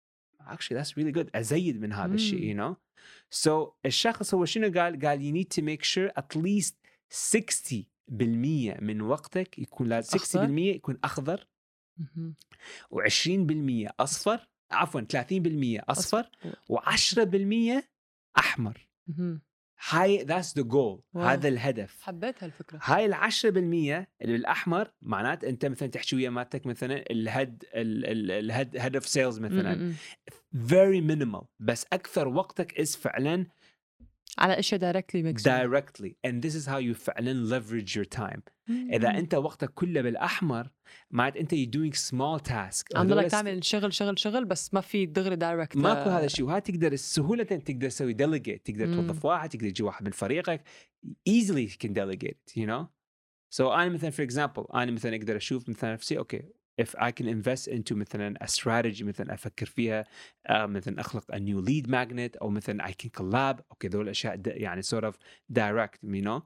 [0.42, 2.76] actually that's really good أزيد من هذا الشيء you know.
[3.44, 6.76] So الشخص هو شنو قال؟ قال you need to make sure at least
[7.12, 7.82] 60%
[8.82, 11.48] من وقتك يكون لازم 60% أخضر؟ يكون أخضر.
[11.98, 12.36] مهم.
[12.94, 14.50] و20% أصفر.
[14.72, 16.30] عفوا 30% أصفر
[16.72, 17.84] و10%
[18.38, 18.88] أحمر.
[19.90, 21.02] هاي that's the goal.
[21.16, 22.02] هذا الهدف.
[22.02, 27.22] حبيت هالفكره هاي ال 10% اللي بالأحمر معنات أنت مثلا تحكي ويا مالتك مثلا ال
[27.22, 29.94] head ال head head of sales مثلا.
[30.68, 33.48] very minimal بس أكثر وقتك is فعلا
[34.38, 36.16] على أشياء directly makes directly.
[36.28, 38.42] And this is how you فعلا leverage your time.
[38.70, 40.70] إذا أنت وقتك كله بالأحمر
[41.12, 42.96] معنات أنت you doing small task.
[42.96, 46.46] عم هذول تعمل شغل شغل شغل بس ما في دغري دايركت ماكو هذا الشيء.
[46.46, 48.62] وهذا تقدر سهولة تقدر تسوي delegate.
[48.64, 48.86] تقدر.
[48.86, 50.62] توظف واحد تقدر تجي واحد من فريقك.
[51.30, 52.86] Easily can delegate it, you know.
[53.58, 56.44] So أنا مثلا for example أنا مثلا أقدر أشوف مثلا نفسي okay
[56.78, 60.04] if I can invest into مثلا a strategy مثلا أفكر فيها
[60.50, 63.60] uh, مثلا أخلق a new lead magnet أو مثلا I can collab.
[63.74, 65.14] okay ذول أشياء يعني sort of
[65.54, 66.42] direct you know.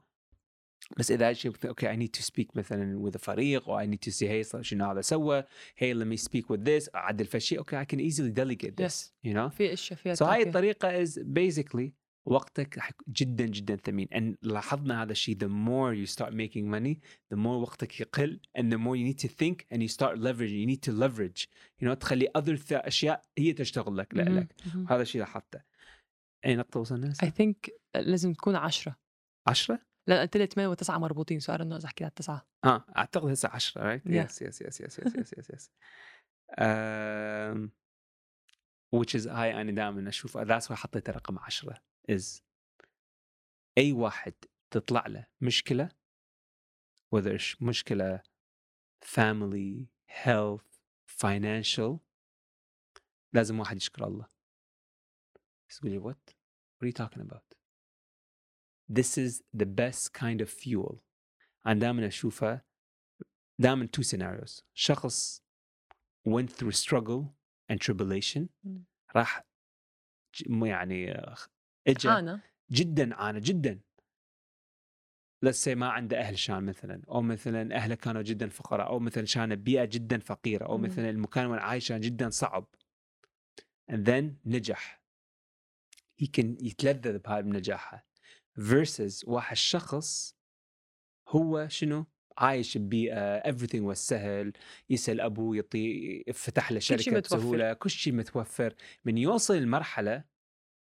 [0.98, 4.02] بس إذا أجي okay I need to speak مثلا with a فريق or I need
[4.08, 5.44] to see hey صار شنو هذا سوى؟
[5.76, 6.88] Hey let me speak with this.
[6.94, 7.58] أعدل فشي.
[7.58, 9.50] okay I can easily delegate this you know.
[10.14, 11.92] so هاي الطريقة is basically
[12.28, 14.08] وقتك راح جدا جدا ثمين.
[14.12, 17.00] ان لاحظنا هذا الشيء the more you start making money
[17.34, 20.60] the more وقتك يقل and the more you need to think and you start leveraging.
[20.62, 21.48] You need to leverage.
[21.82, 24.54] You know تخلي other أشياء هي تشتغل لك لا لك.
[24.88, 25.60] هذا الشيء لاحظته.
[26.46, 28.96] اي نقطه وصلنا I think لازم تكون عشرة.
[29.48, 29.78] عشرة؟
[30.08, 31.40] لا قلت لي 8 و9 مربوطين.
[31.40, 35.16] سؤال إنه أحكي على 9 آه أعتقد هسه 10 right yes yes yes yes yes
[35.38, 35.70] yes yes
[38.96, 40.38] which is high أنا دائما أشوف.
[40.38, 41.80] That's why حطيت رقم 10
[42.18, 42.42] is
[43.78, 44.34] أي واحد
[44.70, 45.88] تطلع له مشكله
[47.14, 48.22] whether إيش مشكله
[49.04, 49.86] family
[50.24, 51.98] health financial
[53.32, 54.26] لازم واحد يشكر الله
[55.68, 56.34] تقول لي what
[56.78, 57.54] what are you talking about
[58.88, 60.96] this is the best kind of fuel
[61.66, 62.64] أنا دائما اشوفها
[63.58, 65.42] دائما two scenarios شخص
[66.28, 67.34] went through struggle
[67.70, 68.48] and tribulation.
[69.16, 69.44] راح
[70.62, 71.36] يعني آه،
[71.90, 73.80] اجى عانى جدا عانى جدا.
[75.46, 79.54] Say ما عنده أهل شان مثلا أو مثلا أهله كانوا جدا فقراء أو مثلا كان
[79.54, 80.78] بيئة جدا فقيرة أو.
[80.78, 82.66] مثلا المكان وين عايش كان جدا صعب.
[83.92, 85.02] And then نجح.
[86.20, 88.04] يمكن يتلذذ بهاي بنجاحها
[88.58, 90.36] versus واحد شخص
[91.28, 92.06] هو شنو؟
[92.38, 94.52] عايش ببيئة everything was سهل
[94.90, 97.36] يسأل أبوه يعطي فتح له متوفر.
[97.36, 98.74] بسهولة كل شيء متوفر.
[99.04, 100.24] من يوصل لمرحلة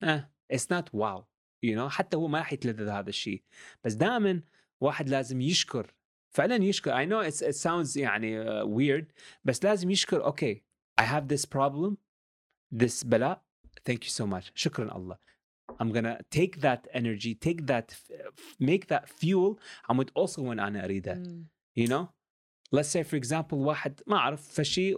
[0.03, 0.31] آه.
[0.52, 1.24] it's not wow
[1.62, 3.42] you know حتى هو ما راح يتلذذ هذا الشيء
[3.84, 4.42] بس دائما
[4.80, 5.94] واحد لازم يشكر
[6.30, 9.04] فعلا يشكر I know it's, it sounds يعني uh, weird
[9.44, 10.62] بس لازم يشكر اوكي
[11.00, 11.96] I have this problem
[12.74, 13.44] this بلاء
[13.90, 15.18] thank you so much شكرا الله
[15.82, 17.94] I'm gonna take that energy take that
[18.60, 21.46] make that fuel عم توصل وين انا اريده مم.
[21.80, 22.06] you know
[22.76, 24.94] let's say for example واحد ما اعرف فشي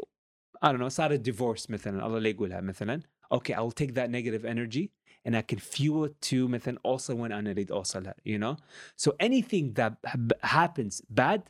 [0.64, 3.01] I don't know صارت divorce مثلا الله لا يقولها مثلا
[3.35, 4.88] okay I'll take that negative energy
[5.29, 8.57] and I can fuel it to مثلا اوصل وين انا اريد اوصلها you know
[9.07, 11.40] so anything that hap- happens bad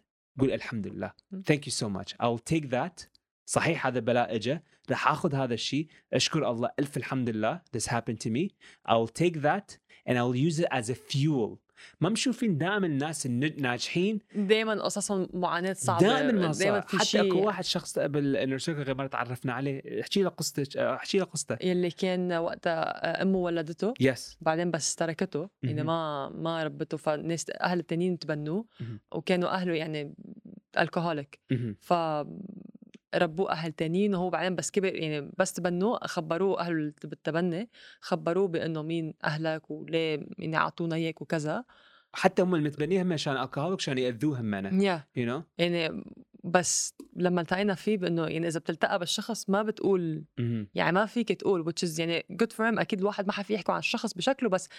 [0.41, 1.43] قول الحمد لله م.
[1.43, 3.09] thank you so much I'll take that
[3.49, 4.59] صحيح هذا بلاء اجى
[4.91, 8.51] راح اخذ هذا الشيء اشكر الله الف الحمد لله this happened to me
[8.89, 11.59] I'll take that and I'll use it as a fuel
[12.02, 17.06] ما مشوفين دائما الناس الن- الناجحين دائما قصصهم معاناه صعبة دائما ما دائما في حتى
[17.06, 17.28] شيء.
[17.32, 20.02] أكو واحد شخص بالانر سيركل غير مرة تعرفنا عليه.
[20.02, 21.58] احكي له قصتك احكي له قصته.
[21.62, 23.94] يلي كان وقتها أمه ولدته.
[24.00, 25.84] يس بعدين بس تركته يعني.
[25.84, 26.98] ما ما ربته.
[26.98, 28.66] فالناس أهل التانيين تبنوه.
[29.12, 30.14] وكانوا أهله يعني
[30.80, 31.40] الكهوليك
[31.80, 31.94] ف
[33.16, 37.70] ربوه أهل تانيين وهو بعدين بس كبر يعني بس تبنوه خبروه أهله اللي بالتبني
[38.02, 41.64] خبروه بأنه مين أهلك وليه يعني اعطونا إياك وكذا.
[42.14, 45.04] حتى هم المتبنيه هم عشان الكهوليك عشان يأذوهم معنا يا.
[45.16, 46.04] يو نو يعني
[46.44, 50.24] بس لما التقينا فيه بأنه يعني إذا بتلتقى بالشخص ما بتقول
[50.76, 53.72] يعني ما فيك تقول which is يعني good for him أكيد الواحد ما حفي يحكي
[53.72, 54.70] عن الشخص بشكله بس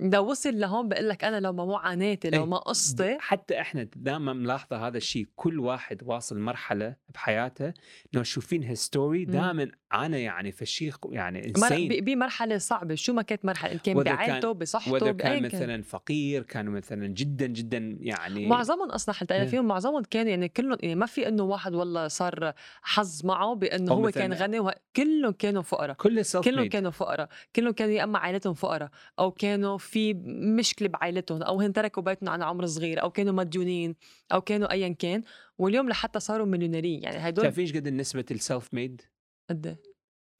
[0.00, 2.46] لو وصل لهون بقول لك أنا لو ما معاناتي لو إيه.
[2.46, 7.72] ما قصتي حتى إحنا دائما ملاحظه هذا الشيء كل واحد واصل مرحلة بحياته
[8.14, 9.30] إنه تشوفين هيستوري مم.
[9.32, 13.94] دائما أنا يعني في شيء يعني ب- بمرحله صعبة شو ما كانت مرحلة إن كان
[14.02, 19.34] كان- بعائلته بصحته كان كان مثلا فقير كانوا مثلا جدا جدا يعني معظمهم أصلا حتى
[19.34, 19.44] إيه.
[19.44, 23.92] فيهم معظمهم كانوا يعني كلهم يعني ما في إنه واحد والله صار حظ معه بإنه
[23.92, 24.58] هو كان غني.
[24.96, 29.78] كلهم كانوا فقراء كل كلهم كانوا فقراء كلهم كانوا يا أما عائلتهم فقراء أو كانوا
[29.88, 30.14] في
[30.58, 33.94] مشكلة بعائلتهم أو هن تركوا بيتهم عن عمر صغير أو كانوا مديونين
[34.32, 35.22] أو كانوا ايا كان
[35.58, 39.02] واليوم لحتى صاروا مليونيرين يعني هدول تعرفين إيش قد نسبه ال self made
[39.50, 39.76] قد 88%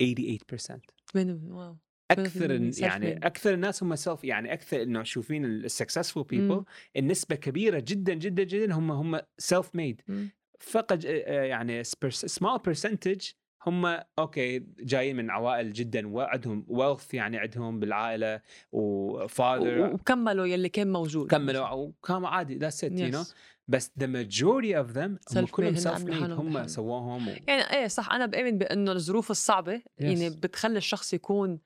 [0.00, 0.38] إيه؟
[1.48, 1.76] واو
[2.10, 2.50] أكثر
[2.82, 3.16] يعني.
[3.16, 6.22] أكثر الناس هم سيلف يعني أكثر إنه تشوفين ال successful مم.
[6.22, 6.64] people
[6.96, 10.02] النسبة كبيرة جدا جدا جدا هم هم self made.
[10.60, 13.30] فقط يعني small percentage
[13.66, 18.40] هم okay جايين من عوائل جدا وعندهم wealth يعني عندهم بالعائلة
[18.72, 23.26] و father وكملوا يلي كان موجود كملوا وكانوا عادي that's it you know Yes.
[23.70, 26.66] بس the majority of them هم كلهم self made هم.
[26.66, 27.30] سووهم و...
[27.48, 31.58] يعني إيه صح أنا بآمن بأنه الظروف الصعبة يعني بتخلي الشخص يكون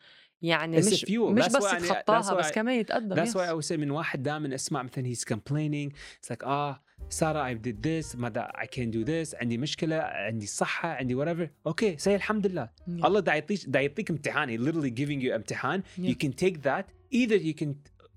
[0.43, 1.05] يعني مش.
[1.11, 3.33] مش بس يتخطاها that's بس كمان يتقدم That's yes.
[3.33, 7.54] why I would say من واحد دائما اسمع مثلا he's complaining it's like آه سارة
[7.54, 11.98] I did this ماذا I can do this عندي مشكلة عندي صحة عندي whatever اوكي
[11.98, 13.06] say الحمد لله Yeah.
[13.06, 16.02] الله دا يعطيك دا يعطيك امتحان he literally giving you امتحان Yeah.
[16.10, 16.86] you can take that
[17.16, 17.68] either you can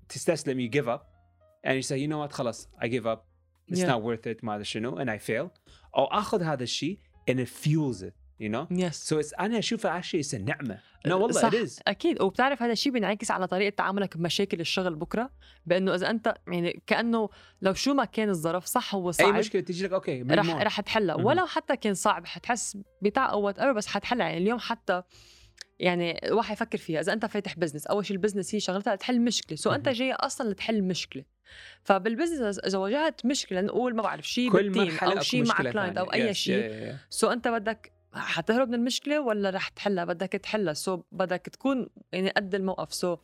[0.09, 1.01] تستسلم you give up
[1.67, 3.25] and you say you know what خلاص I give up
[3.71, 3.87] it's Yeah.
[3.87, 5.49] not worth it ما ادري شنو and I fail
[5.97, 6.99] او اخذ هذا الشيء
[7.31, 8.66] and it fuels it you know?
[8.70, 10.78] yes so it's أنا أشوف actually it's a نعمة.
[11.06, 11.50] No والله صح.
[11.50, 11.80] it is.
[11.88, 12.22] أكيد.
[12.22, 15.30] وبتعرف هذا الشيء بينعكس على طريقة تعاملك بمشاكل الشغل بكرة؟
[15.66, 17.28] بأنه إذا أنت يعني كأنه
[17.62, 19.34] لو شو ما كان الظرف صح هو أي صعب.
[19.34, 20.50] مشكلة تيجي لك okay رح.
[20.50, 21.14] رح تحلها.
[21.14, 24.26] ولو حتى كان صعب حتحس بتعب أو what بس حتحلها.
[24.26, 25.02] يعني اليوم حتى
[25.78, 27.00] يعني الواحد يفكر فيها.
[27.00, 29.56] إذا أنت فاتح business أول شيء ال business هي شغلتها لتحل مشكلة.
[29.56, 29.88] so أنت.
[29.88, 31.24] جاي أصلا لتحل مشكلة.
[31.82, 35.98] فبال business اذا واجهت مشكلة نقول ما بعرف شيء بال team أو شيء مع client
[35.98, 36.12] أو.
[36.12, 36.94] أي شيء.
[37.10, 40.74] so أنت بدك حتهرب من المشكلة ولا رح تحلها؟ بدك تحلها.
[40.74, 42.94] so بدك تكون يعني قد الموقف.
[42.94, 43.16] so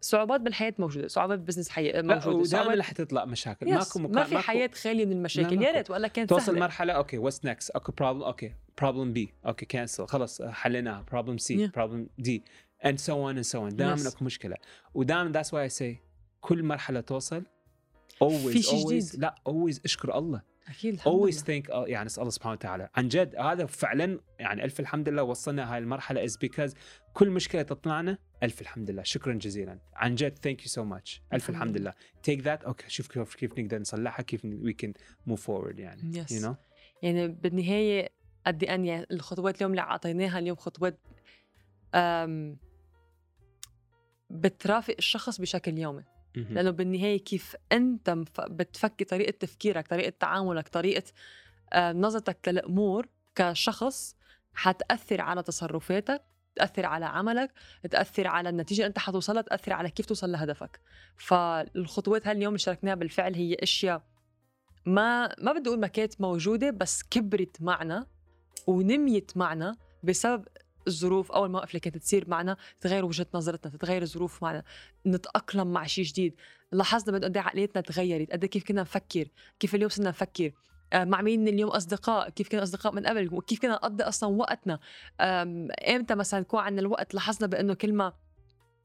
[0.00, 1.08] صعوبات بالحياة موجودة.
[1.08, 2.02] صعوبات بال business حي...
[2.02, 2.36] موجودة.
[2.36, 3.68] ودائما رح تطلع مشاكل.
[3.68, 5.62] yes ماكو مكان ما في حياة خالية من المشاكل.
[5.62, 5.72] يا.
[5.72, 5.90] ريت.
[5.90, 10.42] ولا كانت توصل مرحله okay what's next اكو problem okay problem B okay cancel خلص
[10.42, 11.04] حليناها.
[11.10, 11.66] problem C.
[11.66, 12.44] problem D
[12.84, 13.74] and so on and so on.
[13.74, 14.06] دائما Yes.
[14.06, 14.56] اكو مشكلة.
[14.94, 15.96] ودائما that's why I say
[16.40, 17.42] كل مرحلة توصل
[18.24, 19.20] always في always جديد.
[19.20, 20.51] لا always أشكر الله.
[20.68, 21.62] أكيد الحمد always لله.
[21.62, 22.88] think uh, يعني اسأل الله سبحانه وتعالى.
[22.94, 26.74] عن جد هذا فعلا يعني ألف الحمد لله وصلنا هاي المرحلة is because
[27.14, 29.02] كل مشكلة تطلعنا ألف الحمد لله.
[29.02, 29.78] شكرا جزيلا.
[29.94, 31.20] عن جد thank you so much.
[31.32, 31.92] ألف الحمد لله.
[32.30, 32.64] take that.
[32.66, 34.92] أوكي شوف كيف كيف نقدر نصلحها كيف we can
[35.32, 36.24] move forward يعني.
[36.24, 36.28] Yes.
[36.30, 36.54] you know?
[37.02, 38.08] يعني بالنهاية
[38.46, 41.00] قد إيه يعني الخطوات اليوم اللي أعطيناها اليوم خطوات
[44.30, 46.04] بترافق الشخص بشكل يومي.
[46.34, 48.10] لأنه بالنهاية كيف أنت
[48.50, 51.02] بتفكر طريقة تفكيرك طريقة تعاملك طريقة
[51.72, 54.16] آه، نظرتك للأمور كشخص
[54.54, 56.22] حتأثر على تصرفاتك
[56.56, 57.52] تأثر على عملك
[57.90, 60.80] تأثر على النتيجة اللي أنت حتوصلها تأثر على كيف توصل لهدفك.
[61.16, 64.02] فالخطوات هاليوم اللي شاركناها بالفعل هي أشياء
[64.86, 68.06] ما ما بدي أقول ما كانت موجودة بس كبرت معنا
[68.66, 70.44] ونميت معنا بسبب
[70.86, 74.62] الظروف أو المواقف اللي كانت تصير معنا تغير وجهة نظرتنا تتغير الظروف معنا
[75.06, 76.34] نتأقلم مع شيء جديد.
[76.72, 79.28] لاحظنا قد إيه عقليتنا تغيرت قد كيف كنا نفكر
[79.60, 80.52] كيف اليوم صرنا نفكر.
[80.92, 84.78] آه، مع مين اليوم أصدقاء كيف كنا أصدقاء من قبل وكيف كنا نقضي أصلا وقتنا.
[85.88, 88.12] إمتى مثلا يكون عندنا الوقت؟ لاحظنا بأنه كل ما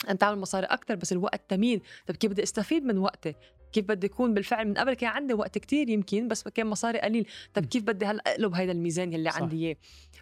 [0.10, 3.36] انت تعمل مصاري أكثر بس الوقت ثمين طيب كيف بدي أستفيد من وقتي؟
[3.74, 7.28] كيف بدي يكون بالفعل من قبل كان عندي وقت كتير يمكن بس كان مصاري قليل.
[7.54, 9.42] طيب كيف بدي هلأ أقلب هذا الميزان يلي صح.
[9.42, 9.76] عندي إياه؟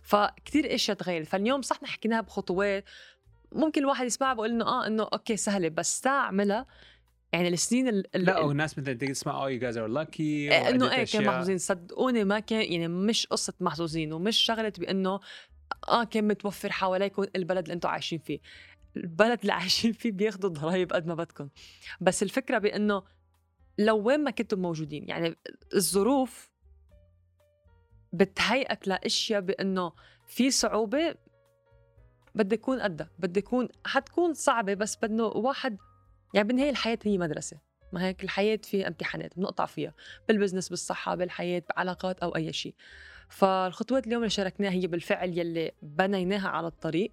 [0.05, 1.27] فكتير إشياء تغيرت.
[1.27, 2.83] فاليوم صح حكيناها بخطوات.
[3.51, 6.65] ممكن الواحد يسمعها بقول إنه آه إنه okay سهلة بس تعملها
[7.33, 11.05] يعني السنين ال لا والناس مثلا تيجي تسمع آه you guys are lucky إنه إيه
[11.05, 11.57] كان محظوظين.
[11.57, 15.19] صدقوني ما كان يعني مش قصة محظوظين ومش شغلة بإنه
[15.89, 18.39] آه كان متوفر حواليكم البلد اللي أنتم عايشين فيه.
[18.97, 21.49] البلد اللي عايشين فيه بياخذوا ضرائب قد ما بدكم.
[22.01, 23.03] بس الفكرة بإنه
[23.77, 25.35] لو وين ما كنتم موجودين يعني
[25.75, 26.49] الظروف
[28.17, 29.91] بتهيئك لأشياء بإنه
[30.27, 31.15] في صعوبة
[32.35, 35.77] بدي يكون قدها بدي يكون حتكون صعبة بس بدنا واحد
[36.33, 37.57] يعني بالنهايه الحياة هي مدرسة
[37.93, 39.93] ما هيك؟ الحياة فيها امتحانات بنقطع فيها
[40.27, 42.75] بالبزنس بالصحة بالحياة بعلاقات أو أي شيء.
[43.29, 47.11] فالخطوات اليوم اللي شاركناها هي بالفعل يلي بنيناها على الطريق.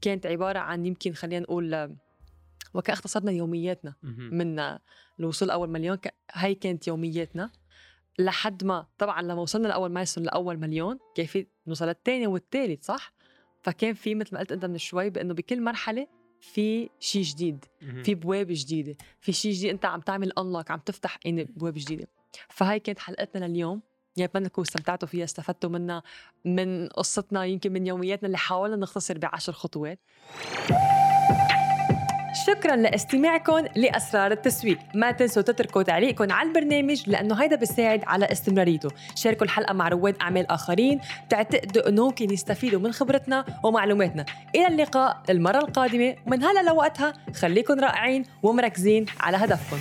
[0.00, 1.96] كانت عبارة عن يمكن خلينا نقول
[2.74, 3.94] وكان اختصرنا يومياتنا.
[4.02, 4.78] من
[5.20, 5.98] الوصول أول مليون
[6.32, 7.50] هاي كانت يومياتنا.
[8.18, 13.12] لحد ما طبعا لما وصلنا لأول milestone لأول مليون كان في نوصل للثاني والثالث صح؟
[13.62, 16.06] فكان في مثل ما قلت أنت من شوي بأنه بكل مرحلة
[16.40, 17.64] في شيء جديد
[18.04, 22.08] في بواب جديدة في شيء جديد أنت عم تعمل unlock عم تفتح يعني بواب جديدة.
[22.48, 23.82] فهاي كانت حلقتنا لليوم.
[24.16, 26.02] يا بتمنى تكونوا استمتعتوا فيها استفدتوا منها
[26.44, 30.00] من قصتنا يمكن من يومياتنا اللي حاولنا نختصر بعشر خطوات.
[32.34, 34.78] شكرا لاستماعكم لأسرار التسويق.
[34.94, 38.88] ما تنسوا تتركوا تعليقكم على البرنامج لأنه هيدا بيساعد على استمراريته.
[39.14, 44.24] شاركوا الحلقة مع رواد أعمال آخرين تعتقدوا إنه ممكن يستفيدوا من خبرتنا ومعلوماتنا.
[44.54, 46.14] إلى اللقاء المرة القادمة.
[46.26, 49.78] ومن هلا لوقتها خليكم رائعين ومركزين على هدفكم.